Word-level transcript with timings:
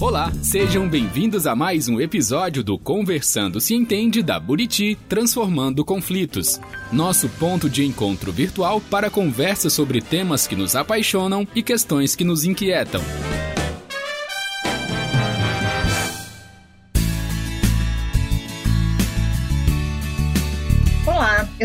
Olá, 0.00 0.32
sejam 0.42 0.88
bem-vindos 0.88 1.46
a 1.46 1.54
mais 1.54 1.88
um 1.88 2.00
episódio 2.00 2.64
do 2.64 2.76
Conversando 2.76 3.60
se 3.60 3.74
Entende 3.74 4.22
da 4.22 4.40
Buriti 4.40 4.98
Transformando 5.08 5.84
Conflitos. 5.84 6.60
Nosso 6.92 7.28
ponto 7.28 7.70
de 7.70 7.84
encontro 7.84 8.32
virtual 8.32 8.80
para 8.80 9.08
conversas 9.08 9.72
sobre 9.72 10.02
temas 10.02 10.48
que 10.48 10.56
nos 10.56 10.74
apaixonam 10.74 11.46
e 11.54 11.62
questões 11.62 12.16
que 12.16 12.24
nos 12.24 12.44
inquietam. 12.44 13.00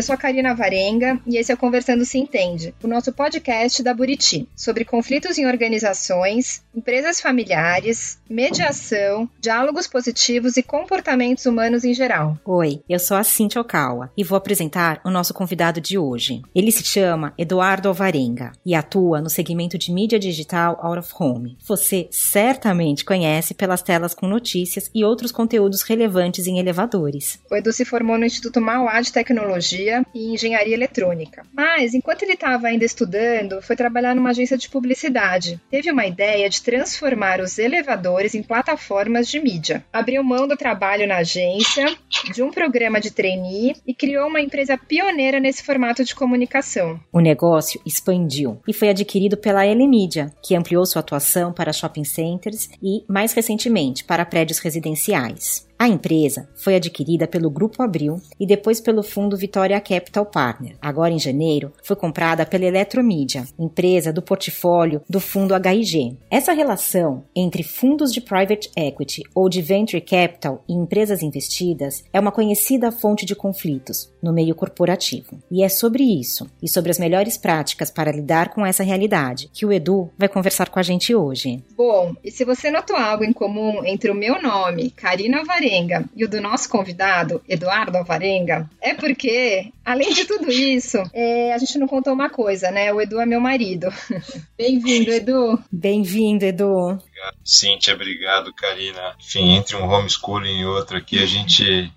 Eu 0.00 0.04
sou 0.04 0.14
a 0.14 0.16
Karina 0.16 0.54
Varenga 0.54 1.20
e 1.26 1.36
esse 1.36 1.52
é 1.52 1.54
o 1.54 1.58
Conversando 1.58 2.06
Se 2.06 2.16
Entende, 2.16 2.74
o 2.82 2.88
nosso 2.88 3.12
podcast 3.12 3.82
da 3.82 3.92
Buriti, 3.92 4.48
sobre 4.56 4.82
conflitos 4.82 5.36
em 5.36 5.44
organizações, 5.44 6.62
empresas 6.74 7.20
familiares, 7.20 8.18
mediação, 8.26 9.28
diálogos 9.38 9.86
positivos 9.86 10.56
e 10.56 10.62
comportamentos 10.62 11.44
humanos 11.44 11.84
em 11.84 11.92
geral. 11.92 12.38
Oi, 12.46 12.80
eu 12.88 12.98
sou 12.98 13.14
a 13.14 13.22
Cintia 13.22 13.60
Okawa 13.60 14.10
e 14.16 14.24
vou 14.24 14.38
apresentar 14.38 15.02
o 15.04 15.10
nosso 15.10 15.34
convidado 15.34 15.82
de 15.82 15.98
hoje. 15.98 16.40
Ele 16.54 16.72
se 16.72 16.82
chama 16.82 17.34
Eduardo 17.36 17.88
Alvarenga 17.88 18.52
e 18.64 18.74
atua 18.74 19.20
no 19.20 19.28
segmento 19.28 19.76
de 19.76 19.92
mídia 19.92 20.18
digital 20.18 20.78
Out 20.80 21.00
of 21.00 21.12
Home. 21.18 21.58
Você 21.68 22.08
certamente 22.10 23.04
conhece 23.04 23.52
pelas 23.52 23.82
telas 23.82 24.14
com 24.14 24.26
notícias 24.26 24.90
e 24.94 25.04
outros 25.04 25.30
conteúdos 25.30 25.82
relevantes 25.82 26.46
em 26.46 26.58
elevadores. 26.58 27.38
O 27.50 27.54
Edu 27.54 27.70
se 27.70 27.84
formou 27.84 28.16
no 28.16 28.24
Instituto 28.24 28.62
Mauá 28.62 28.98
de 29.02 29.12
Tecnologia 29.12 29.89
e 30.14 30.32
engenharia 30.32 30.74
eletrônica. 30.74 31.44
Mas, 31.52 31.94
enquanto 31.94 32.22
ele 32.22 32.32
estava 32.32 32.68
ainda 32.68 32.84
estudando, 32.84 33.60
foi 33.62 33.76
trabalhar 33.76 34.14
numa 34.14 34.30
agência 34.30 34.56
de 34.56 34.68
publicidade. 34.68 35.60
Teve 35.70 35.90
uma 35.90 36.06
ideia 36.06 36.48
de 36.48 36.62
transformar 36.62 37.40
os 37.40 37.58
elevadores 37.58 38.34
em 38.34 38.42
plataformas 38.42 39.28
de 39.28 39.40
mídia. 39.40 39.84
Abriu 39.92 40.22
mão 40.22 40.46
do 40.46 40.56
trabalho 40.56 41.06
na 41.06 41.18
agência, 41.18 41.86
de 42.32 42.42
um 42.42 42.50
programa 42.50 43.00
de 43.00 43.10
trainee 43.10 43.74
e 43.86 43.94
criou 43.94 44.28
uma 44.28 44.40
empresa 44.40 44.76
pioneira 44.76 45.40
nesse 45.40 45.62
formato 45.62 46.04
de 46.04 46.14
comunicação. 46.14 47.00
O 47.12 47.20
negócio 47.20 47.80
expandiu 47.84 48.60
e 48.66 48.72
foi 48.72 48.88
adquirido 48.90 49.36
pela 49.36 49.66
Elemídia, 49.66 50.32
que 50.42 50.54
ampliou 50.54 50.84
sua 50.86 51.00
atuação 51.00 51.52
para 51.52 51.72
shopping 51.72 52.04
centers 52.04 52.68
e, 52.82 53.04
mais 53.08 53.32
recentemente, 53.32 54.04
para 54.04 54.24
prédios 54.24 54.58
residenciais. 54.58 55.69
A 55.80 55.88
empresa 55.88 56.46
foi 56.54 56.74
adquirida 56.76 57.26
pelo 57.26 57.48
Grupo 57.48 57.82
Abril 57.82 58.20
e 58.38 58.44
depois 58.44 58.82
pelo 58.82 59.02
fundo 59.02 59.34
Vitória 59.34 59.80
Capital 59.80 60.26
Partner. 60.26 60.76
Agora, 60.78 61.10
em 61.10 61.18
janeiro, 61.18 61.72
foi 61.82 61.96
comprada 61.96 62.44
pela 62.44 62.66
Eletromídia, 62.66 63.46
empresa 63.58 64.12
do 64.12 64.20
portfólio 64.20 65.00
do 65.08 65.18
fundo 65.18 65.54
HIG. 65.54 66.18
Essa 66.30 66.52
relação 66.52 67.24
entre 67.34 67.62
fundos 67.62 68.12
de 68.12 68.20
private 68.20 68.70
equity 68.76 69.22
ou 69.34 69.48
de 69.48 69.62
venture 69.62 70.02
capital 70.02 70.62
e 70.68 70.74
empresas 70.74 71.22
investidas 71.22 72.04
é 72.12 72.20
uma 72.20 72.30
conhecida 72.30 72.92
fonte 72.92 73.24
de 73.24 73.34
conflitos 73.34 74.12
no 74.22 74.34
meio 74.34 74.54
corporativo. 74.54 75.42
E 75.50 75.64
é 75.64 75.68
sobre 75.70 76.02
isso 76.02 76.46
e 76.62 76.68
sobre 76.68 76.90
as 76.90 76.98
melhores 76.98 77.38
práticas 77.38 77.90
para 77.90 78.12
lidar 78.12 78.50
com 78.50 78.66
essa 78.66 78.82
realidade 78.82 79.48
que 79.50 79.64
o 79.64 79.72
Edu 79.72 80.10
vai 80.18 80.28
conversar 80.28 80.68
com 80.68 80.78
a 80.78 80.82
gente 80.82 81.14
hoje. 81.14 81.64
Bom, 81.74 82.14
e 82.22 82.30
se 82.30 82.44
você 82.44 82.70
notou 82.70 82.96
algo 82.96 83.24
em 83.24 83.32
comum 83.32 83.82
entre 83.82 84.10
o 84.10 84.14
meu 84.14 84.42
nome, 84.42 84.90
Karina 84.90 85.42
Varela, 85.42 85.69
Alvarenga 85.70 86.04
e 86.16 86.24
o 86.24 86.28
do 86.28 86.40
nosso 86.40 86.68
convidado, 86.68 87.40
Eduardo 87.48 87.96
Alvarenga, 87.96 88.68
é 88.80 88.92
porque, 88.94 89.72
além 89.84 90.12
de 90.12 90.24
tudo 90.24 90.50
isso, 90.50 90.98
é, 91.12 91.52
a 91.52 91.58
gente 91.58 91.78
não 91.78 91.86
contou 91.86 92.12
uma 92.12 92.28
coisa, 92.28 92.70
né? 92.70 92.92
O 92.92 93.00
Edu 93.00 93.20
é 93.20 93.26
meu 93.26 93.40
marido. 93.40 93.88
Bem-vindo, 94.58 95.12
Edu. 95.12 95.58
Bem-vindo, 95.70 96.44
Edu. 96.44 96.98
Obrigado, 97.20 97.36
Cíntia. 97.44 97.94
Obrigado, 97.94 98.52
Karina. 98.54 99.14
Enfim, 99.20 99.52
entre 99.52 99.76
um 99.76 99.88
homeschooling 99.88 100.60
e 100.60 100.64
outro 100.64 100.96
aqui, 100.96 101.18
a 101.18 101.26
gente 101.26 101.92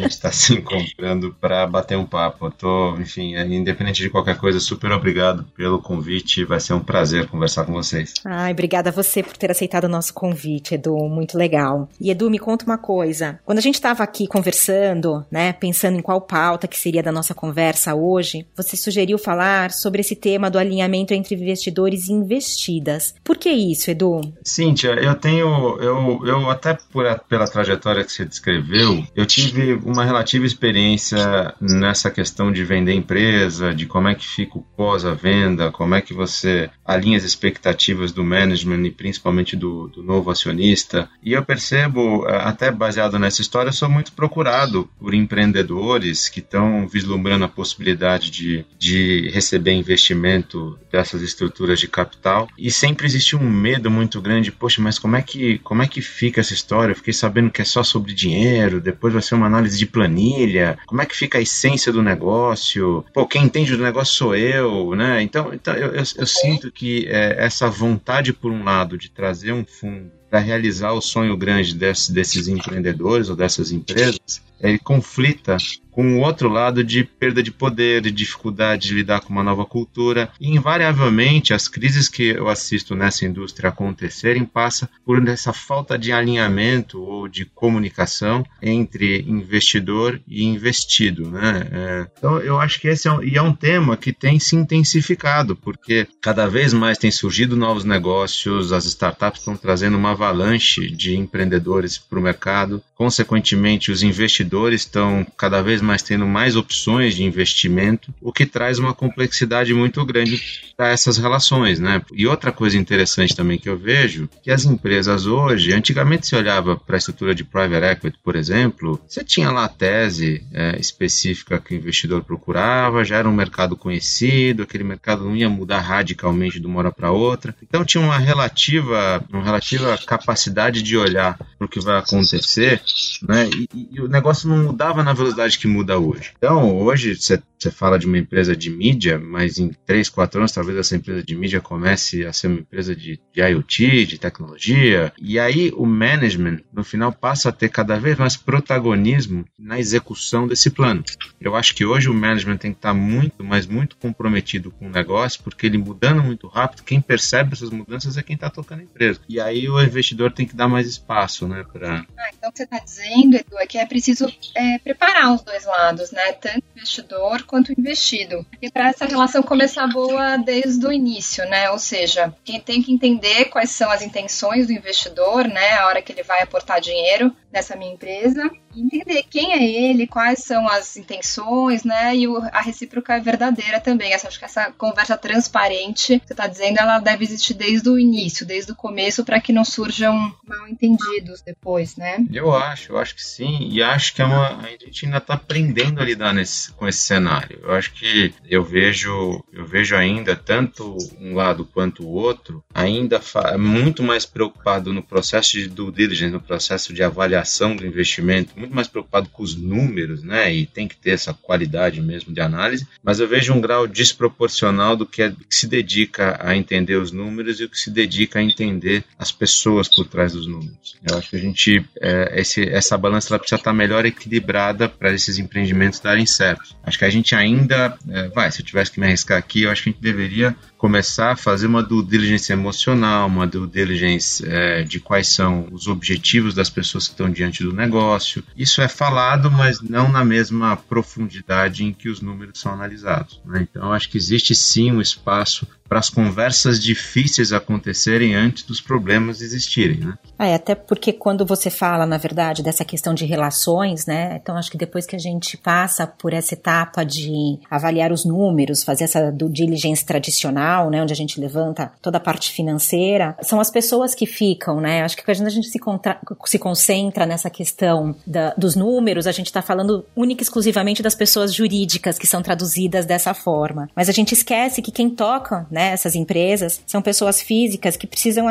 a 0.00 0.06
está 0.06 0.32
se 0.32 0.54
encontrando 0.54 1.36
para 1.38 1.66
bater 1.66 1.98
um 1.98 2.06
papo. 2.06 2.46
Eu 2.46 2.50
tô, 2.50 2.96
enfim, 2.96 3.36
independente 3.36 4.02
de 4.02 4.08
qualquer 4.08 4.38
coisa, 4.38 4.58
super 4.58 4.90
obrigado 4.92 5.44
pelo 5.56 5.80
convite. 5.80 6.44
Vai 6.44 6.60
ser 6.60 6.72
um 6.72 6.80
prazer 6.80 7.28
conversar 7.28 7.64
com 7.64 7.72
vocês. 7.72 8.14
Ai, 8.24 8.52
obrigada 8.52 8.88
a 8.88 8.92
você 8.92 9.22
por 9.22 9.36
ter 9.36 9.50
aceitado 9.50 9.84
o 9.84 9.88
nosso 9.88 10.14
convite, 10.14 10.74
Edu. 10.74 10.96
Muito 11.08 11.36
legal. 11.36 11.88
E, 12.00 12.10
Edu, 12.10 12.30
me 12.30 12.38
conta 12.38 12.64
uma 12.64 12.78
coisa. 12.78 13.40
Quando 13.44 13.58
a 13.58 13.62
gente 13.62 13.74
estava 13.74 14.02
aqui 14.02 14.26
conversando, 14.26 15.26
né, 15.30 15.52
pensando 15.52 15.98
em 15.98 16.02
qual 16.02 16.20
pauta 16.20 16.66
que 16.66 16.78
seria 16.78 17.02
da 17.02 17.12
nossa 17.12 17.34
conversa 17.34 17.94
hoje, 17.94 18.46
você 18.56 18.76
sugeriu 18.76 19.18
falar 19.18 19.72
sobre 19.72 20.00
esse 20.00 20.16
tema 20.16 20.50
do 20.50 20.58
alinhamento 20.58 21.12
entre 21.12 21.34
investidores 21.34 22.08
e 22.08 22.12
investidas. 22.12 23.14
Por 23.22 23.36
que 23.36 23.50
isso, 23.50 23.90
Edu? 23.90 24.20
Cíntia, 24.44 24.90
eu 24.94 25.14
tenho, 25.14 25.78
eu, 25.80 26.20
eu 26.24 26.50
até 26.50 26.76
por, 26.92 27.04
pela 27.28 27.46
trajetória 27.46 28.04
que 28.04 28.12
você 28.12 28.24
descreveu, 28.24 29.04
eu 29.14 29.26
tive 29.26 29.74
uma 29.84 30.04
relativa 30.04 30.46
experiência 30.46 31.54
nessa 31.60 32.10
questão 32.10 32.52
de 32.52 32.64
vender 32.64 32.92
empresa, 32.92 33.74
de 33.74 33.86
como 33.86 34.08
é 34.08 34.14
que 34.14 34.26
fica 34.26 34.58
o 34.58 34.62
pós 34.62 35.04
a 35.04 35.14
venda, 35.14 35.70
como 35.70 35.94
é 35.94 36.00
que 36.00 36.14
você 36.14 36.70
alinha 36.88 37.18
as 37.18 37.24
expectativas 37.24 38.12
do 38.12 38.24
management 38.24 38.86
e 38.86 38.90
principalmente 38.90 39.54
do, 39.54 39.88
do 39.88 40.02
novo 40.02 40.30
acionista. 40.30 41.10
E 41.22 41.34
eu 41.34 41.44
percebo, 41.44 42.24
até 42.26 42.70
baseado 42.70 43.18
nessa 43.18 43.42
história, 43.42 43.68
eu 43.68 43.74
sou 43.74 43.90
muito 43.90 44.12
procurado 44.12 44.88
por 44.98 45.12
empreendedores 45.12 46.30
que 46.30 46.40
estão 46.40 46.88
vislumbrando 46.88 47.44
a 47.44 47.48
possibilidade 47.48 48.30
de, 48.30 48.64
de 48.78 49.28
receber 49.28 49.72
investimento 49.72 50.78
dessas 50.90 51.20
estruturas 51.20 51.78
de 51.78 51.86
capital. 51.86 52.48
E 52.56 52.70
sempre 52.70 53.06
existe 53.06 53.36
um 53.36 53.50
medo 53.50 53.90
muito 53.90 54.18
grande, 54.22 54.50
poxa, 54.50 54.80
mas 54.80 54.98
como 54.98 55.14
é 55.14 55.20
que, 55.20 55.58
como 55.58 55.82
é 55.82 55.86
que 55.86 56.00
fica 56.00 56.40
essa 56.40 56.54
história? 56.54 56.92
Eu 56.92 56.96
fiquei 56.96 57.12
sabendo 57.12 57.50
que 57.50 57.60
é 57.60 57.64
só 57.66 57.82
sobre 57.82 58.14
dinheiro, 58.14 58.80
depois 58.80 59.12
vai 59.12 59.20
ser 59.20 59.34
uma 59.34 59.46
análise 59.46 59.76
de 59.76 59.84
planilha, 59.84 60.78
como 60.86 61.02
é 61.02 61.06
que 61.06 61.16
fica 61.16 61.36
a 61.36 61.42
essência 61.42 61.92
do 61.92 62.02
negócio? 62.02 63.04
Pô, 63.12 63.26
quem 63.26 63.44
entende 63.44 63.76
do 63.76 63.82
negócio 63.82 64.14
sou 64.14 64.34
eu, 64.34 64.94
né? 64.94 65.20
Então, 65.20 65.52
então 65.52 65.74
eu, 65.74 65.88
eu, 65.88 66.02
eu 66.16 66.26
sinto 66.26 66.70
que 66.78 67.08
é, 67.08 67.44
essa 67.44 67.68
vontade, 67.68 68.32
por 68.32 68.52
um 68.52 68.62
lado, 68.62 68.96
de 68.96 69.10
trazer 69.10 69.52
um 69.52 69.64
fundo 69.64 70.12
para 70.30 70.38
realizar 70.38 70.92
o 70.92 71.00
sonho 71.00 71.36
grande 71.36 71.74
desse, 71.74 72.12
desses 72.12 72.46
empreendedores 72.46 73.28
ou 73.28 73.34
dessas 73.34 73.72
empresas, 73.72 74.40
ele 74.60 74.78
conflita 74.78 75.56
com 75.98 76.16
o 76.16 76.20
outro 76.20 76.48
lado 76.48 76.84
de 76.84 77.02
perda 77.02 77.42
de 77.42 77.50
poder, 77.50 78.00
de 78.00 78.12
dificuldade 78.12 78.86
de 78.86 78.94
lidar 78.94 79.20
com 79.20 79.32
uma 79.32 79.42
nova 79.42 79.66
cultura. 79.66 80.30
E, 80.40 80.48
invariavelmente, 80.48 81.52
as 81.52 81.66
crises 81.66 82.08
que 82.08 82.22
eu 82.22 82.48
assisto 82.48 82.94
nessa 82.94 83.26
indústria 83.26 83.70
acontecerem 83.70 84.44
passam 84.44 84.88
por 85.04 85.26
essa 85.26 85.52
falta 85.52 85.98
de 85.98 86.12
alinhamento 86.12 87.02
ou 87.02 87.26
de 87.26 87.44
comunicação 87.44 88.46
entre 88.62 89.24
investidor 89.26 90.20
e 90.28 90.44
investido. 90.44 91.28
Né? 91.28 91.68
É, 91.72 92.06
então, 92.16 92.38
eu 92.38 92.60
acho 92.60 92.80
que 92.80 92.86
esse 92.86 93.08
é 93.08 93.12
um, 93.12 93.20
e 93.20 93.36
é 93.36 93.42
um 93.42 93.52
tema 93.52 93.96
que 93.96 94.12
tem 94.12 94.38
se 94.38 94.54
intensificado, 94.54 95.56
porque 95.56 96.06
cada 96.20 96.46
vez 96.46 96.72
mais 96.72 96.96
tem 96.96 97.10
surgido 97.10 97.56
novos 97.56 97.82
negócios, 97.82 98.72
as 98.72 98.84
startups 98.84 99.40
estão 99.40 99.56
trazendo 99.56 99.96
uma 99.96 100.12
avalanche 100.12 100.88
de 100.92 101.16
empreendedores 101.16 101.98
para 101.98 102.20
o 102.20 102.22
mercado, 102.22 102.80
consequentemente, 102.94 103.90
os 103.90 104.04
investidores 104.04 104.82
estão 104.82 105.26
cada 105.36 105.60
vez 105.60 105.80
mais 105.80 105.87
mais 105.88 106.02
tendo 106.02 106.26
mais 106.26 106.54
opções 106.54 107.16
de 107.16 107.24
investimento, 107.24 108.12
o 108.20 108.30
que 108.30 108.44
traz 108.44 108.78
uma 108.78 108.92
complexidade 108.92 109.72
muito 109.72 110.04
grande 110.04 110.38
para 110.76 110.90
essas 110.90 111.16
relações, 111.16 111.80
né? 111.80 112.02
E 112.12 112.26
outra 112.26 112.52
coisa 112.52 112.76
interessante 112.76 113.34
também 113.34 113.58
que 113.58 113.68
eu 113.68 113.78
vejo, 113.78 114.28
que 114.42 114.50
as 114.50 114.66
empresas 114.66 115.24
hoje, 115.24 115.72
antigamente 115.72 116.26
se 116.26 116.36
olhava 116.36 116.76
para 116.76 116.96
a 116.96 116.98
estrutura 116.98 117.34
de 117.34 117.42
private 117.42 117.86
equity, 117.86 118.18
por 118.22 118.36
exemplo, 118.36 119.00
você 119.08 119.24
tinha 119.24 119.50
lá 119.50 119.64
a 119.64 119.68
tese 119.68 120.46
é, 120.52 120.78
específica 120.78 121.58
que 121.58 121.74
o 121.74 121.76
investidor 121.78 122.22
procurava, 122.22 123.02
já 123.02 123.16
era 123.16 123.28
um 123.28 123.34
mercado 123.34 123.76
conhecido, 123.76 124.62
aquele 124.64 124.84
mercado 124.84 125.24
não 125.24 125.34
ia 125.34 125.48
mudar 125.48 125.80
radicalmente 125.80 126.60
de 126.60 126.66
uma 126.66 126.80
hora 126.80 126.92
para 126.92 127.10
outra, 127.10 127.54
então 127.62 127.84
tinha 127.84 128.04
uma 128.04 128.18
relativa, 128.18 129.24
uma 129.32 129.42
relativa 129.42 129.98
capacidade 130.06 130.82
de 130.82 130.96
olhar 130.98 131.38
para 131.38 131.64
o 131.64 131.68
que 131.68 131.80
vai 131.80 131.98
acontecer, 131.98 132.82
né? 133.26 133.48
E, 133.74 133.88
e 133.92 134.00
o 134.00 134.08
negócio 134.08 134.48
não 134.48 134.58
mudava 134.64 135.02
na 135.02 135.12
velocidade 135.12 135.58
que 135.58 135.66
muda 135.78 135.98
hoje. 135.98 136.32
Então, 136.36 136.76
hoje 136.78 137.16
você 137.16 137.70
fala 137.70 137.98
de 137.98 138.06
uma 138.06 138.18
empresa 138.18 138.56
de 138.56 138.70
mídia, 138.70 139.18
mas 139.18 139.58
em 139.58 139.70
3, 139.86 140.08
4 140.08 140.40
anos 140.40 140.52
talvez 140.52 140.78
essa 140.78 140.96
empresa 140.96 141.22
de 141.22 141.34
mídia 141.34 141.60
comece 141.60 142.24
a 142.24 142.32
ser 142.32 142.48
uma 142.48 142.60
empresa 142.60 142.94
de, 142.94 143.20
de 143.32 143.40
IoT, 143.40 144.06
de 144.06 144.18
tecnologia. 144.18 145.12
E 145.18 145.38
aí 145.38 145.72
o 145.76 145.86
management, 145.86 146.60
no 146.72 146.84
final, 146.84 147.12
passa 147.12 147.48
a 147.48 147.52
ter 147.52 147.68
cada 147.68 147.98
vez 147.98 148.16
mais 148.16 148.36
protagonismo 148.36 149.44
na 149.58 149.78
execução 149.78 150.46
desse 150.46 150.70
plano. 150.70 151.02
Eu 151.40 151.56
acho 151.56 151.74
que 151.74 151.84
hoje 151.84 152.08
o 152.08 152.14
management 152.14 152.58
tem 152.58 152.72
que 152.72 152.78
estar 152.78 152.94
muito, 152.94 153.44
mas 153.44 153.66
muito 153.66 153.96
comprometido 153.96 154.70
com 154.70 154.86
o 154.86 154.90
negócio, 154.90 155.42
porque 155.42 155.66
ele 155.66 155.78
mudando 155.78 156.22
muito 156.22 156.46
rápido, 156.46 156.82
quem 156.82 157.00
percebe 157.00 157.52
essas 157.52 157.70
mudanças 157.70 158.16
é 158.16 158.22
quem 158.22 158.34
está 158.34 158.50
tocando 158.50 158.80
a 158.80 158.84
empresa. 158.84 159.20
E 159.28 159.40
aí 159.40 159.68
o 159.68 159.80
investidor 159.82 160.32
tem 160.32 160.46
que 160.46 160.56
dar 160.56 160.68
mais 160.68 160.86
espaço 160.86 161.46
né? 161.46 161.64
Pra... 161.72 162.04
Ah, 162.16 162.30
então 162.36 162.50
o 162.50 162.52
que 162.52 162.58
você 162.58 162.64
está 162.64 162.78
dizendo, 162.78 163.36
Edu, 163.36 163.58
é 163.58 163.66
que 163.66 163.78
é 163.78 163.86
preciso 163.86 164.32
é, 164.54 164.78
preparar 164.78 165.34
os 165.34 165.42
dois 165.42 165.57
lados, 165.64 166.10
né? 166.10 166.32
Tanto 166.32 166.62
investidor 166.76 167.42
quanto 167.44 167.72
investido. 167.72 168.44
E 168.60 168.70
para 168.70 168.88
essa 168.88 169.04
relação 169.04 169.42
começar 169.42 169.86
boa 169.88 170.36
desde 170.36 170.86
o 170.86 170.92
início, 170.92 171.44
né? 171.48 171.70
Ou 171.70 171.78
seja, 171.78 172.34
quem 172.44 172.60
tem 172.60 172.82
que 172.82 172.92
entender 172.92 173.46
quais 173.46 173.70
são 173.70 173.90
as 173.90 174.02
intenções 174.02 174.66
do 174.66 174.72
investidor, 174.72 175.46
né? 175.46 175.74
A 175.74 175.86
hora 175.86 176.02
que 176.02 176.12
ele 176.12 176.22
vai 176.22 176.42
aportar 176.42 176.80
dinheiro 176.80 177.34
nessa 177.52 177.76
minha 177.76 177.92
empresa 177.92 178.50
entender 178.80 179.24
quem 179.28 179.52
é 179.52 179.90
ele, 179.90 180.06
quais 180.06 180.40
são 180.40 180.68
as 180.68 180.96
intenções, 180.96 181.84
né? 181.84 182.14
E 182.16 182.26
a 182.52 182.60
recíproca 182.60 183.14
é 183.14 183.20
verdadeira 183.20 183.80
também. 183.80 184.12
Essa, 184.12 184.28
acho 184.28 184.38
que 184.38 184.44
essa 184.44 184.70
conversa 184.72 185.16
transparente 185.16 186.22
você 186.24 186.32
está 186.32 186.46
dizendo, 186.46 186.78
ela 186.78 186.98
deve 186.98 187.24
existir 187.24 187.54
desde 187.54 187.88
o 187.88 187.98
início, 187.98 188.46
desde 188.46 188.72
o 188.72 188.76
começo, 188.76 189.24
para 189.24 189.40
que 189.40 189.52
não 189.52 189.64
surjam 189.64 190.14
mal 190.46 190.68
entendidos 190.68 191.42
depois, 191.42 191.96
né? 191.96 192.24
Eu 192.32 192.54
acho, 192.54 192.92
eu 192.92 192.98
acho 192.98 193.14
que 193.14 193.22
sim. 193.22 193.68
E 193.70 193.82
acho 193.82 194.14
que 194.14 194.22
é 194.22 194.24
uma, 194.24 194.58
a 194.58 194.70
gente 194.70 195.06
ainda 195.06 195.18
está 195.18 195.34
aprendendo 195.34 196.00
a 196.00 196.04
lidar 196.04 196.32
nesse, 196.32 196.72
com 196.72 196.86
esse 196.86 197.00
cenário. 197.00 197.60
Eu 197.62 197.72
acho 197.72 197.92
que 197.92 198.32
eu 198.48 198.62
vejo, 198.62 199.42
eu 199.52 199.66
vejo 199.66 199.96
ainda 199.96 200.36
tanto 200.36 200.96
um 201.20 201.34
lado 201.34 201.64
quanto 201.64 202.04
o 202.04 202.10
outro, 202.10 202.62
ainda 202.74 203.20
muito 203.58 204.02
mais 204.02 204.24
preocupado 204.24 204.92
no 204.92 205.02
processo 205.02 205.52
de 205.52 205.68
due 205.68 205.92
diligence, 205.92 206.32
no 206.32 206.40
processo 206.40 206.92
de 206.92 207.02
avaliação 207.02 207.37
do 207.76 207.86
investimento, 207.86 208.58
muito 208.58 208.74
mais 208.74 208.88
preocupado 208.88 209.28
com 209.28 209.42
os 209.42 209.54
números, 209.54 210.22
né? 210.22 210.52
E 210.52 210.66
tem 210.66 210.88
que 210.88 210.96
ter 210.96 211.10
essa 211.10 211.34
qualidade 211.34 212.00
mesmo 212.00 212.32
de 212.32 212.40
análise, 212.40 212.86
mas 213.02 213.20
eu 213.20 213.28
vejo 213.28 213.52
um 213.52 213.60
grau 213.60 213.86
desproporcional 213.86 214.96
do 214.96 215.06
que, 215.06 215.22
é, 215.22 215.30
que 215.30 215.54
se 215.54 215.66
dedica 215.66 216.38
a 216.40 216.56
entender 216.56 216.96
os 216.96 217.12
números 217.12 217.60
e 217.60 217.64
o 217.64 217.68
que 217.68 217.78
se 217.78 217.90
dedica 217.90 218.38
a 218.38 218.42
entender 218.42 219.04
as 219.18 219.32
pessoas 219.32 219.88
por 219.88 220.06
trás 220.06 220.32
dos 220.32 220.46
números. 220.46 220.96
Eu 221.08 221.16
acho 221.16 221.30
que 221.30 221.36
a 221.36 221.40
gente, 221.40 221.84
é, 222.00 222.40
esse, 222.40 222.62
essa 222.68 222.96
balança 222.96 223.28
ela 223.30 223.38
precisa 223.38 223.60
estar 223.60 223.72
melhor 223.72 224.04
equilibrada 224.06 224.88
para 224.88 225.12
esses 225.12 225.38
empreendimentos 225.38 226.00
darem 226.00 226.26
certo. 226.26 226.76
Acho 226.82 226.98
que 226.98 227.04
a 227.04 227.10
gente 227.10 227.34
ainda, 227.34 227.96
é, 228.08 228.28
vai, 228.28 228.50
se 228.50 228.60
eu 228.60 228.66
tivesse 228.66 228.92
que 228.92 229.00
me 229.00 229.06
arriscar 229.06 229.38
aqui, 229.38 229.62
eu 229.62 229.70
acho 229.70 229.82
que 229.82 229.90
a 229.90 229.92
gente 229.92 230.02
deveria 230.02 230.56
começar 230.76 231.32
a 231.32 231.36
fazer 231.36 231.66
uma 231.66 231.82
due 231.82 232.04
diligence 232.04 232.52
emocional, 232.52 233.26
uma 233.26 233.46
due 233.46 233.66
diligence 233.66 234.44
é, 234.48 234.84
de 234.84 235.00
quais 235.00 235.28
são 235.28 235.68
os 235.72 235.88
objetivos 235.88 236.54
das 236.54 236.70
pessoas 236.70 237.06
que 237.06 237.14
estão 237.14 237.27
diante 237.30 237.62
do 237.62 237.72
negócio. 237.72 238.42
Isso 238.56 238.80
é 238.80 238.88
falado, 238.88 239.50
mas 239.50 239.80
não 239.80 240.10
na 240.10 240.24
mesma 240.24 240.76
profundidade 240.76 241.84
em 241.84 241.92
que 241.92 242.08
os 242.08 242.20
números 242.20 242.60
são 242.60 242.72
analisados. 242.72 243.40
Né? 243.44 243.66
Então, 243.70 243.92
acho 243.92 244.08
que 244.08 244.18
existe 244.18 244.54
sim 244.54 244.92
um 244.92 245.00
espaço 245.00 245.66
para 245.88 245.98
as 245.98 246.10
conversas 246.10 246.82
difíceis 246.82 247.52
acontecerem 247.52 248.34
antes 248.34 248.62
dos 248.62 248.80
problemas 248.80 249.40
existirem, 249.40 249.98
né? 249.98 250.18
É, 250.38 250.54
até 250.54 250.74
porque 250.74 251.12
quando 251.12 251.46
você 251.46 251.70
fala, 251.70 252.04
na 252.04 252.18
verdade, 252.18 252.62
dessa 252.62 252.84
questão 252.84 253.14
de 253.14 253.24
relações, 253.24 254.06
né? 254.06 254.38
Então 254.40 254.56
acho 254.56 254.70
que 254.70 254.76
depois 254.76 255.06
que 255.06 255.16
a 255.16 255.18
gente 255.18 255.56
passa 255.56 256.06
por 256.06 256.32
essa 256.32 256.54
etapa 256.54 257.04
de 257.04 257.58
avaliar 257.70 258.12
os 258.12 258.24
números, 258.24 258.82
fazer 258.82 259.04
essa 259.04 259.32
do 259.32 259.48
diligence 259.48 260.04
tradicional, 260.04 260.90
né, 260.90 261.02
onde 261.02 261.12
a 261.12 261.16
gente 261.16 261.40
levanta 261.40 261.90
toda 262.02 262.18
a 262.18 262.20
parte 262.20 262.52
financeira, 262.52 263.36
são 263.42 263.60
as 263.60 263.70
pessoas 263.70 264.14
que 264.14 264.26
ficam, 264.26 264.80
né? 264.80 265.02
Acho 265.02 265.16
que 265.16 265.24
quando 265.24 265.46
a 265.46 265.50
gente 265.50 265.68
se, 265.68 265.78
contra, 265.78 266.20
se 266.44 266.58
concentra 266.58 267.24
nessa 267.24 267.48
questão 267.48 268.14
da, 268.26 268.54
dos 268.56 268.76
números, 268.76 269.26
a 269.26 269.32
gente 269.32 269.46
está 269.46 269.62
falando 269.62 270.04
única 270.14 270.42
e 270.42 270.44
exclusivamente 270.44 271.02
das 271.02 271.14
pessoas 271.14 271.54
jurídicas 271.54 272.18
que 272.18 272.26
são 272.26 272.42
traduzidas 272.42 273.06
dessa 273.06 273.32
forma. 273.32 273.88
Mas 273.96 274.08
a 274.08 274.12
gente 274.12 274.32
esquece 274.32 274.82
que 274.82 274.92
quem 274.92 275.08
toca, 275.08 275.66
né, 275.70 275.77
né, 275.78 275.92
essas 275.92 276.16
empresas, 276.16 276.82
são 276.84 277.00
pessoas 277.00 277.40
físicas 277.40 277.96
que 277.96 278.04
precisam, 278.04 278.46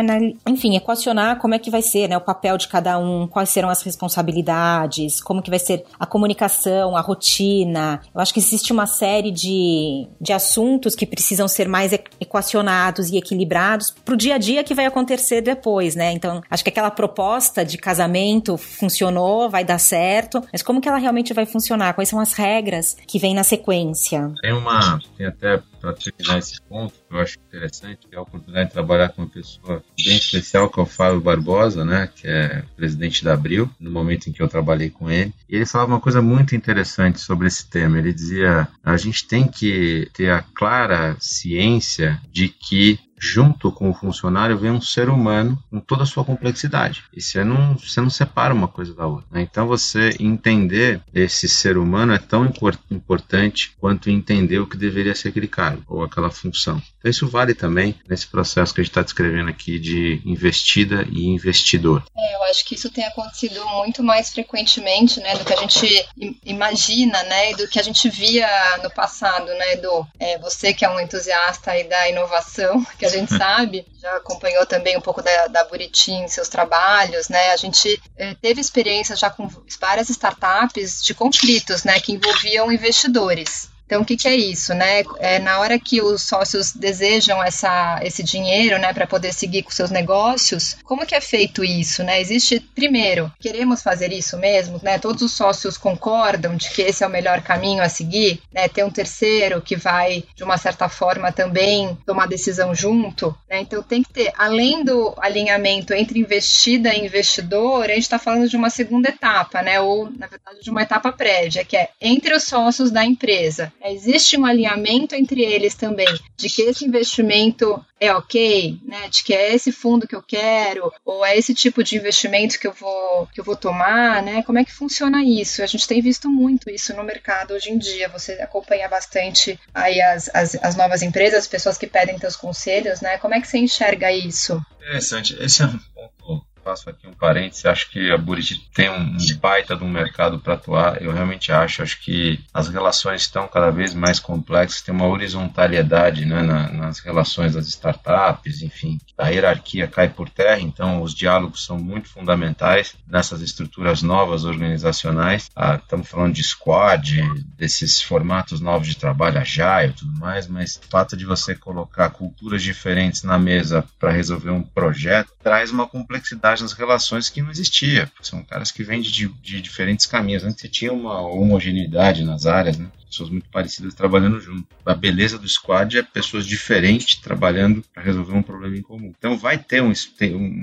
enfim, 0.47 0.77
equacionar 0.77 1.37
como 1.39 1.53
é 1.53 1.59
que 1.59 1.69
vai 1.69 1.81
ser, 1.81 2.07
né, 2.07 2.15
o 2.15 2.21
papel 2.21 2.57
de 2.57 2.69
cada 2.69 2.97
um, 2.97 3.27
quais 3.27 3.49
serão 3.49 3.69
as 3.69 3.81
responsabilidades, 3.81 5.21
como 5.21 5.41
que 5.41 5.49
vai 5.49 5.59
ser 5.59 5.83
a 5.99 6.05
comunicação, 6.05 6.95
a 6.95 7.01
rotina. 7.01 7.99
Eu 8.15 8.21
acho 8.21 8.33
que 8.33 8.39
existe 8.39 8.71
uma 8.71 8.87
série 8.87 9.29
de, 9.29 10.07
de 10.21 10.31
assuntos 10.31 10.95
que 10.95 11.05
precisam 11.05 11.49
ser 11.49 11.67
mais 11.67 11.91
equacionados 12.21 13.09
e 13.09 13.17
equilibrados 13.17 13.93
para 14.05 14.13
o 14.13 14.17
dia 14.17 14.35
a 14.35 14.37
dia 14.37 14.63
que 14.63 14.73
vai 14.73 14.85
acontecer 14.85 15.41
depois, 15.41 15.95
né? 15.95 16.13
Então, 16.13 16.41
acho 16.49 16.63
que 16.63 16.69
aquela 16.69 16.89
proposta 16.89 17.65
de 17.65 17.77
casamento 17.77 18.55
funcionou, 18.57 19.49
vai 19.49 19.65
dar 19.65 19.79
certo, 19.79 20.41
mas 20.49 20.63
como 20.63 20.79
que 20.79 20.87
ela 20.87 20.97
realmente 20.97 21.33
vai 21.33 21.45
funcionar? 21.45 21.93
Quais 21.93 22.07
são 22.07 22.21
as 22.21 22.31
regras 22.31 22.95
que 23.05 23.19
vêm 23.19 23.35
na 23.35 23.43
sequência? 23.43 24.31
Tem 24.41 24.53
uma, 24.53 24.99
tem 25.17 25.27
até 25.27 25.61
para 25.79 25.93
terminar 25.93 26.37
esse 26.39 26.61
ponto, 26.61 26.93
eu 27.09 27.19
acho 27.19 27.37
interessante, 27.47 28.07
é 28.11 28.17
a 28.17 28.21
oportunidade 28.21 28.67
de 28.67 28.73
trabalhar 28.73 29.09
com 29.09 29.21
uma 29.21 29.29
pessoa 29.29 29.83
bem 30.03 30.17
especial, 30.17 30.69
que 30.69 30.79
é 30.79 30.83
o 30.83 30.85
Fábio 30.85 31.21
Barbosa, 31.21 31.85
né, 31.85 32.09
que 32.13 32.27
é 32.27 32.63
presidente 32.75 33.23
da 33.23 33.33
Abril, 33.33 33.69
no 33.79 33.91
momento 33.91 34.27
em 34.27 34.33
que 34.33 34.41
eu 34.41 34.47
trabalhei 34.47 34.89
com 34.89 35.09
ele. 35.09 35.33
E 35.49 35.55
ele 35.55 35.65
falava 35.65 35.93
uma 35.93 36.01
coisa 36.01 36.21
muito 36.21 36.55
interessante 36.55 37.19
sobre 37.19 37.47
esse 37.47 37.69
tema. 37.69 37.97
Ele 37.97 38.13
dizia: 38.13 38.67
a 38.83 38.97
gente 38.97 39.27
tem 39.27 39.47
que 39.47 40.09
ter 40.13 40.31
a 40.31 40.41
clara 40.41 41.15
ciência 41.19 42.21
de 42.31 42.49
que 42.49 42.99
junto 43.17 43.71
com 43.71 43.89
o 43.89 43.93
funcionário 43.93 44.57
vem 44.57 44.71
um 44.71 44.81
ser 44.81 45.09
humano 45.09 45.61
com 45.69 45.79
toda 45.79 46.03
a 46.03 46.05
sua 46.05 46.23
complexidade. 46.23 47.03
E 47.13 47.21
você 47.21 47.43
não, 47.43 47.75
você 47.75 47.99
não 47.99 48.09
separa 48.09 48.53
uma 48.53 48.67
coisa 48.67 48.93
da 48.93 49.07
outra. 49.07 49.25
Né? 49.31 49.41
Então 49.41 49.67
você 49.67 50.15
entender 50.19 51.01
esse 51.13 51.49
ser 51.49 51.77
humano 51.77 52.13
é 52.13 52.19
tão 52.19 52.45
importante 52.91 53.75
quanto 53.79 54.09
entender 54.09 54.59
o 54.59 54.67
que 54.67 54.77
deveria 54.77 55.15
ser 55.15 55.29
aquele 55.29 55.47
cargo 55.47 55.83
ou 55.87 56.03
aquela 56.03 56.29
função. 56.29 56.81
Então 56.99 57.09
isso 57.09 57.27
vale 57.27 57.53
também 57.53 57.95
nesse 58.07 58.27
processo 58.27 58.73
que 58.73 58.81
a 58.81 58.83
gente 58.83 58.91
está 58.91 59.01
descrevendo 59.01 59.49
aqui 59.49 59.79
de 59.79 60.21
investida 60.25 61.07
e 61.11 61.25
investidor. 61.25 62.03
É, 62.15 62.35
eu 62.35 62.43
acho 62.43 62.65
que 62.65 62.75
isso 62.75 62.91
tem 62.91 63.05
acontecido 63.05 63.65
muito 63.77 64.03
mais 64.03 64.29
frequentemente 64.31 65.19
né, 65.19 65.35
do 65.35 65.45
que 65.45 65.53
a 65.53 65.57
gente 65.57 66.05
imagina 66.45 67.21
né, 67.23 67.51
e 67.51 67.55
do 67.55 67.67
que 67.67 67.79
a 67.79 67.83
gente 67.83 68.09
via 68.09 68.47
no 68.83 68.91
passado. 68.91 69.47
Né, 69.47 69.77
do, 69.77 70.05
é, 70.19 70.37
você 70.37 70.73
que 70.73 70.85
é 70.85 70.89
um 70.89 70.99
entusiasta 70.99 71.71
aí 71.71 71.83
da 71.83 72.09
inovação, 72.09 72.85
que 72.97 73.06
a 73.07 73.11
gente 73.11 73.33
sabe, 73.37 73.85
já 73.99 74.15
acompanhou 74.17 74.65
também 74.65 74.97
um 74.97 75.01
pouco 75.01 75.21
da, 75.21 75.47
da 75.47 75.63
Buriti 75.63 76.11
em 76.11 76.27
seus 76.27 76.49
trabalhos, 76.49 77.29
né? 77.29 77.51
A 77.51 77.57
gente 77.57 78.01
é, 78.15 78.33
teve 78.35 78.61
experiência 78.61 79.15
já 79.15 79.29
com 79.29 79.49
várias 79.79 80.09
startups 80.09 81.03
de 81.03 81.13
conflitos, 81.13 81.83
né, 81.83 81.99
que 81.99 82.11
envolviam 82.11 82.71
investidores. 82.71 83.69
Então, 83.87 84.01
o 84.01 84.05
que, 84.05 84.17
que, 84.17 84.27
é 84.27 84.35
isso, 84.35 84.73
né? 84.73 85.03
É, 85.19 85.39
na 85.39 85.59
hora 85.59 85.79
que 85.79 86.01
os 86.01 86.21
sócios 86.21 86.73
desejam 86.73 87.41
essa, 87.41 87.99
esse 88.03 88.21
dinheiro, 88.21 88.77
né, 88.77 88.93
para 88.93 89.07
poder 89.07 89.33
seguir 89.33 89.63
com 89.63 89.71
seus 89.71 89.89
negócios, 89.89 90.75
como 90.83 91.05
que 91.05 91.15
é 91.15 91.21
feito 91.21 91.63
isso, 91.63 92.03
né? 92.03 92.19
Existe, 92.19 92.59
primeiro, 92.59 93.31
queremos 93.39 93.81
fazer 93.81 94.11
isso 94.11 94.37
mesmo, 94.37 94.77
né? 94.83 94.99
Todos 94.99 95.21
os 95.21 95.31
sócios 95.31 95.77
concordam 95.77 96.57
de 96.57 96.69
que 96.69 96.81
esse 96.81 97.01
é 97.01 97.07
o 97.07 97.09
melhor 97.09 97.41
caminho 97.41 97.81
a 97.81 97.87
seguir, 97.87 98.41
né? 98.51 98.67
Ter 98.67 98.83
um 98.83 98.91
terceiro 98.91 99.61
que 99.61 99.77
vai, 99.77 100.25
de 100.35 100.43
uma 100.43 100.57
certa 100.57 100.89
forma, 100.89 101.31
também 101.31 101.97
tomar 102.05 102.27
decisão 102.27 102.75
junto, 102.75 103.33
né? 103.49 103.61
Então, 103.61 103.81
tem 103.81 104.03
que 104.03 104.11
ter, 104.11 104.33
além 104.37 104.83
do 104.83 105.13
alinhamento 105.17 105.93
entre 105.93 106.19
investida 106.19 106.93
e 106.93 107.05
investidor, 107.05 107.85
a 107.85 107.93
gente 107.93 108.01
está 108.01 108.19
falando 108.19 108.49
de 108.49 108.57
uma 108.57 108.69
segunda 108.69 109.07
etapa, 109.07 109.61
né? 109.61 109.79
Ou, 109.79 110.09
na 110.11 110.27
verdade, 110.27 110.59
de 110.61 110.69
uma 110.69 110.81
etapa 110.81 111.09
prévia, 111.13 111.63
que 111.63 111.77
é 111.77 111.89
entre 112.01 112.35
os 112.35 112.43
sócios 112.43 112.91
da 112.91 113.05
empresa. 113.05 113.71
Existe 113.83 114.37
um 114.37 114.45
alinhamento 114.45 115.15
entre 115.15 115.43
eles 115.43 115.75
também, 115.75 116.07
de 116.35 116.49
que 116.49 116.61
esse 116.63 116.85
investimento 116.85 117.83
é 117.99 118.13
ok, 118.13 118.79
né? 118.83 119.07
De 119.09 119.23
que 119.23 119.33
é 119.33 119.53
esse 119.53 119.71
fundo 119.71 120.07
que 120.07 120.15
eu 120.15 120.21
quero, 120.21 120.91
ou 121.05 121.25
é 121.25 121.37
esse 121.37 121.53
tipo 121.53 121.83
de 121.83 121.95
investimento 121.95 122.59
que 122.59 122.67
eu 122.67 122.73
vou, 122.73 123.27
que 123.27 123.39
eu 123.39 123.43
vou 123.43 123.55
tomar, 123.55 124.21
né? 124.21 124.43
Como 124.43 124.57
é 124.59 124.65
que 124.65 124.73
funciona 124.73 125.23
isso? 125.23 125.63
A 125.63 125.65
gente 125.65 125.87
tem 125.87 126.01
visto 126.01 126.29
muito 126.29 126.69
isso 126.69 126.93
no 126.95 127.03
mercado 127.03 127.53
hoje 127.53 127.71
em 127.71 127.77
dia. 127.77 128.09
Você 128.09 128.33
acompanha 128.33 128.87
bastante 128.87 129.59
aí 129.73 130.01
as, 130.01 130.29
as, 130.33 130.55
as 130.61 130.75
novas 130.75 131.01
empresas, 131.01 131.39
as 131.39 131.47
pessoas 131.47 131.77
que 131.77 131.87
pedem 131.87 132.19
teus 132.19 132.35
conselhos, 132.35 133.01
né? 133.01 133.17
Como 133.17 133.33
é 133.33 133.41
que 133.41 133.47
você 133.47 133.57
enxerga 133.57 134.11
isso? 134.11 134.61
Interessante. 134.81 135.37
Esse 135.39 135.63
é 135.63 135.65
um 135.65 135.79
ponto 135.93 136.46
faço 136.67 136.89
aqui 136.89 137.07
um 137.07 137.13
parênteses, 137.13 137.65
acho 137.65 137.89
que 137.89 138.11
a 138.11 138.17
Buriti 138.17 138.59
tem 138.73 138.89
um 138.89 139.15
baita 139.39 139.73
de 139.73 139.85
um 139.85 139.89
mercado 139.89 140.37
para 140.37 140.55
atuar, 140.55 141.01
eu 141.01 141.13
realmente 141.13 141.49
acho, 141.49 141.81
acho 141.81 142.01
que 142.01 142.43
as 142.53 142.67
relações 142.67 143.21
estão 143.21 143.47
cada 143.47 143.71
vez 143.71 143.93
mais 143.93 144.19
complexas, 144.19 144.81
tem 144.81 144.93
uma 144.93 145.07
horizontalidade 145.07 146.25
né, 146.25 146.41
na, 146.41 146.69
nas 146.69 146.99
relações 146.99 147.53
das 147.53 147.67
startups, 147.69 148.61
enfim, 148.61 148.99
a 149.17 149.29
hierarquia 149.29 149.87
cai 149.87 150.09
por 150.09 150.29
terra, 150.29 150.59
então 150.59 151.01
os 151.01 151.15
diálogos 151.15 151.63
são 151.63 151.77
muito 151.79 152.09
fundamentais 152.09 152.95
nessas 153.07 153.41
estruturas 153.41 154.01
novas 154.01 154.43
organizacionais, 154.43 155.49
ah, 155.55 155.75
estamos 155.75 156.09
falando 156.09 156.33
de 156.33 156.43
squad, 156.43 157.23
desses 157.57 158.01
formatos 158.01 158.59
novos 158.59 158.89
de 158.89 158.97
trabalho, 158.97 159.39
agile 159.39 159.91
e 159.91 159.93
tudo 159.93 160.19
mais, 160.19 160.47
mas 160.47 160.75
o 160.75 160.89
fato 160.89 161.15
de 161.15 161.25
você 161.25 161.55
colocar 161.55 162.09
culturas 162.09 162.61
diferentes 162.61 163.23
na 163.23 163.39
mesa 163.39 163.85
para 163.97 164.11
resolver 164.11 164.49
um 164.49 164.63
projeto 164.63 165.31
traz 165.41 165.71
uma 165.71 165.87
complexidade 165.87 166.56
nas 166.61 166.73
relações 166.73 167.29
que 167.29 167.41
não 167.41 167.51
existia. 167.51 168.11
São 168.21 168.43
caras 168.43 168.71
que 168.71 168.83
vêm 168.83 169.01
de, 169.01 169.27
de 169.27 169.61
diferentes 169.61 170.05
caminhos. 170.05 170.43
Antes 170.43 170.61
você 170.61 170.67
tinha 170.67 170.93
uma 170.93 171.21
homogeneidade 171.21 172.23
nas 172.23 172.45
áreas, 172.45 172.77
né? 172.77 172.87
Pessoas 173.07 173.29
muito 173.29 173.49
parecidas 173.49 173.93
trabalhando 173.93 174.39
junto. 174.39 174.67
A 174.85 174.93
beleza 174.93 175.37
do 175.37 175.47
squad 175.47 175.97
é 175.97 176.03
pessoas 176.03 176.45
diferentes 176.45 177.19
trabalhando 177.19 177.83
para 177.93 178.03
resolver 178.03 178.33
um 178.33 178.43
problema 178.43 178.77
em 178.77 178.81
comum. 178.81 179.13
Então 179.17 179.37
vai 179.37 179.57
ter 179.57 179.81
um, 179.81 179.93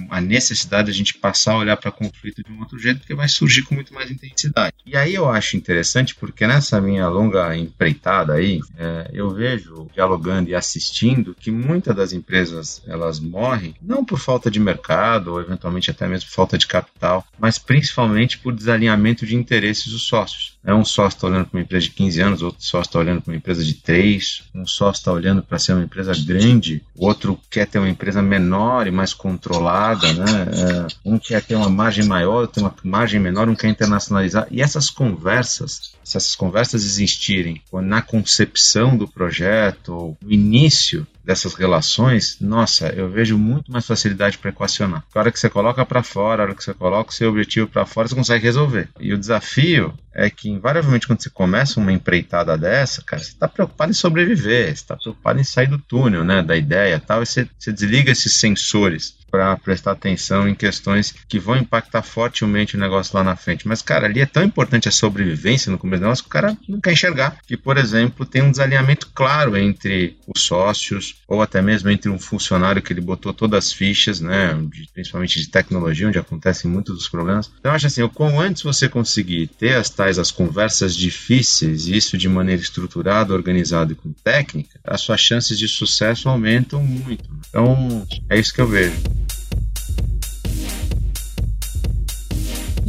uma 0.07 0.21
necessidade 0.21 0.87
de 0.87 0.93
a 0.93 0.95
gente 0.95 1.15
passar 1.15 1.53
a 1.53 1.59
olhar 1.59 1.77
para 1.77 1.91
conflito 1.91 2.43
de 2.43 2.53
um 2.53 2.61
outro 2.61 2.79
jeito, 2.79 3.01
porque 3.01 3.15
vai 3.15 3.29
surgir 3.29 3.63
com 3.63 3.75
muito 3.75 3.93
mais 3.93 4.11
intensidade. 4.11 4.75
E 4.87 4.97
aí 4.97 5.15
eu 5.15 5.29
acho 5.29 5.57
interessante, 5.57 6.15
porque 6.15 6.47
nessa 6.47 6.81
minha 6.81 7.09
longa 7.09 7.57
empreitada 7.57 8.35
aí, 8.35 8.61
é, 8.77 9.11
eu 9.13 9.31
vejo, 9.31 9.89
dialogando 9.95 10.51
e 10.51 10.55
assistindo, 10.55 11.35
que 11.35 11.51
muitas 11.51 11.95
das 11.95 12.13
empresas 12.13 12.83
elas 12.87 13.19
morrem 13.21 13.75
não 13.81 14.05
por 14.05 14.19
falta 14.19 14.51
de 14.51 14.61
mercado, 14.61 15.33
ou 15.33 15.41
eventualmente 15.41 15.91
até 15.91 16.07
mesmo 16.07 16.31
falta 16.31 16.59
de 16.59 16.67
capital, 16.67 17.27
mas 17.39 17.59
principalmente 17.59 18.39
por 18.39 18.53
desalinhamento 18.53 19.27
de 19.27 19.35
interesses 19.35 19.93
dos 19.93 20.03
sócios. 20.03 20.54
É 20.65 20.75
um 20.75 20.85
sócio 20.85 21.17
está 21.17 21.27
olhando 21.27 21.47
para 21.47 21.59
uma 21.59 21.63
empresa 21.63 21.85
de 21.85 21.91
15 21.91 22.21
anos, 22.21 22.43
outro 22.43 22.65
sócio 22.65 22.89
está 22.89 22.99
olhando 22.99 23.21
para 23.21 23.33
uma 23.33 23.37
empresa 23.37 23.63
de 23.63 23.75
3, 23.75 24.45
um 24.55 24.67
sócio 24.67 25.01
está 25.01 25.13
olhando 25.13 25.43
para 25.43 25.59
ser 25.59 25.75
uma 25.75 25.85
empresa 25.85 26.13
grande, 26.25 26.83
outro 26.97 27.39
quer 27.51 27.67
ter 27.67 27.79
uma 27.79 27.89
empresa 27.89 28.23
menor 28.23 28.87
e 28.87 28.91
mais 28.91 29.13
controlada, 29.13 30.11
né? 30.15 30.47
É, 30.55 30.87
um 31.05 31.19
quer 31.19 31.43
ter 31.43 31.55
uma 31.55 31.69
margem 31.69 32.07
maior, 32.07 32.43
outro 32.43 32.63
uma 32.63 32.75
margem 32.83 33.21
menor, 33.21 33.49
um 33.49 33.55
quer 33.55 33.69
internacionalizar. 33.69 34.47
E 34.51 34.63
essas 34.63 34.89
conversas, 34.89 35.93
se 36.03 36.17
essas 36.17 36.35
conversas 36.35 36.83
existirem 36.83 37.61
na 37.73 38.01
concepção 38.01 38.97
do 38.97 39.07
projeto, 39.07 40.17
no 40.23 40.33
início, 40.33 41.07
dessas 41.25 41.55
relações, 41.55 42.37
nossa, 42.41 42.89
eu 42.89 43.09
vejo 43.09 43.39
muito 43.39 43.73
mais 43.73 43.87
facilidade 43.87 44.37
para 44.37 44.51
equacionar. 44.51 45.03
A 45.15 45.19
hora 45.19 45.33
que 45.33 45.39
você 45.39 45.49
coloca 45.49 45.85
para 45.85 46.03
fora, 46.03 46.43
a 46.43 46.47
hora 46.47 46.55
que 46.55 46.63
você 46.63 46.75
coloca 46.75 47.11
o 47.11 47.15
seu 47.15 47.31
objetivo 47.31 47.67
para 47.67 47.87
fora, 47.87 48.09
você 48.09 48.15
consegue 48.15 48.45
resolver. 48.45 48.89
E 49.01 49.13
o 49.13 49.19
desafio 49.19 49.95
é 50.15 50.31
que, 50.31 50.49
invariavelmente, 50.49 51.07
quando 51.07 51.23
você 51.23 51.31
começa 51.31 51.81
uma 51.81 51.93
empreitada 51.93 52.57
dessa, 52.57 53.03
cara, 53.03 53.23
você 53.23 53.31
está 53.31 53.49
preocupado 53.49 53.91
em 53.91 53.95
sobreviver, 53.95 54.67
você 54.67 54.73
está 54.73 54.97
preocupado 54.97 55.41
em 55.41 55.45
sair 55.45 55.67
do 55.67 55.79
túnel, 55.79 56.25
né, 56.25 56.43
da 56.43 56.57
ideia 56.57 57.01
tal, 57.01 57.23
e 57.23 57.27
você, 57.27 57.49
você 57.59 57.73
desliga 57.73 58.13
esses 58.13 58.35
sensores 58.35 59.17
para 59.35 59.57
prestar 59.57 59.91
atenção 59.91 60.49
em 60.49 60.55
questões 60.55 61.13
que 61.29 61.41
vão 61.41 61.57
impactar 61.57 62.03
fortemente 62.03 62.77
o 62.77 62.79
negócio 62.79 63.17
lá 63.17 63.25
na 63.25 63.35
frente. 63.35 63.67
Mas, 63.67 63.83
cara, 63.83 64.07
ali 64.07 64.21
é 64.21 64.27
tão 64.27 64.45
importante 64.45 64.89
a 64.89 64.93
sobrevivência 64.93 65.73
no 65.73 65.79
começo 65.79 65.99
do 65.99 66.05
negócio 66.05 66.23
que 66.23 66.31
o 66.31 66.33
cara 66.33 66.57
não 66.69 66.81
quer 66.81 66.93
enxergar. 66.93 67.39
Que, 67.45 67.57
por 67.57 67.77
exemplo, 67.77 68.25
tem 68.25 68.43
um 68.43 68.53
desalinhamento 68.53 69.11
claro 69.13 69.57
entre 69.57 70.17
os 70.33 70.41
sócios 70.41 71.17
ou 71.27 71.43
até 71.43 71.61
mesmo 71.61 71.91
entre 71.91 72.09
um 72.09 72.19
funcionário 72.19 72.81
que 72.81 72.93
ele 72.93 73.01
botou 73.01 73.35
todas 73.35 73.67
as 73.67 73.73
fichas, 73.73 74.21
né, 74.21 74.55
de, 74.71 74.89
principalmente 74.95 75.41
de 75.41 75.49
tecnologia, 75.49 76.07
onde 76.07 76.19
acontecem 76.19 76.71
muitos 76.71 76.95
dos 76.95 77.09
problemas. 77.09 77.51
Então, 77.59 77.73
eu 77.73 77.75
acho 77.75 77.89
assim, 77.89 78.03
o 78.03 78.09
quão 78.09 78.41
antes 78.41 78.63
você 78.63 78.89
conseguir 78.89 79.49
ter 79.49 79.75
as 79.75 79.91
tais 80.05 80.19
as 80.19 80.31
conversas 80.31 80.95
difíceis, 80.95 81.87
isso 81.87 82.19
de 82.19 82.29
maneira 82.29 82.61
estruturada, 82.61 83.33
organizada 83.33 83.93
e 83.93 83.97
com 83.97 84.13
técnica, 84.13 84.79
as 84.85 85.01
suas 85.01 85.21
chances 85.21 85.59
de 85.59 85.67
sucesso 85.67 86.29
aumentam 86.29 86.83
muito. 86.85 87.25
Então, 87.49 88.07
é 88.29 88.39
isso 88.39 88.53
que 88.53 88.61
eu 88.61 88.69
vejo. 88.69 88.97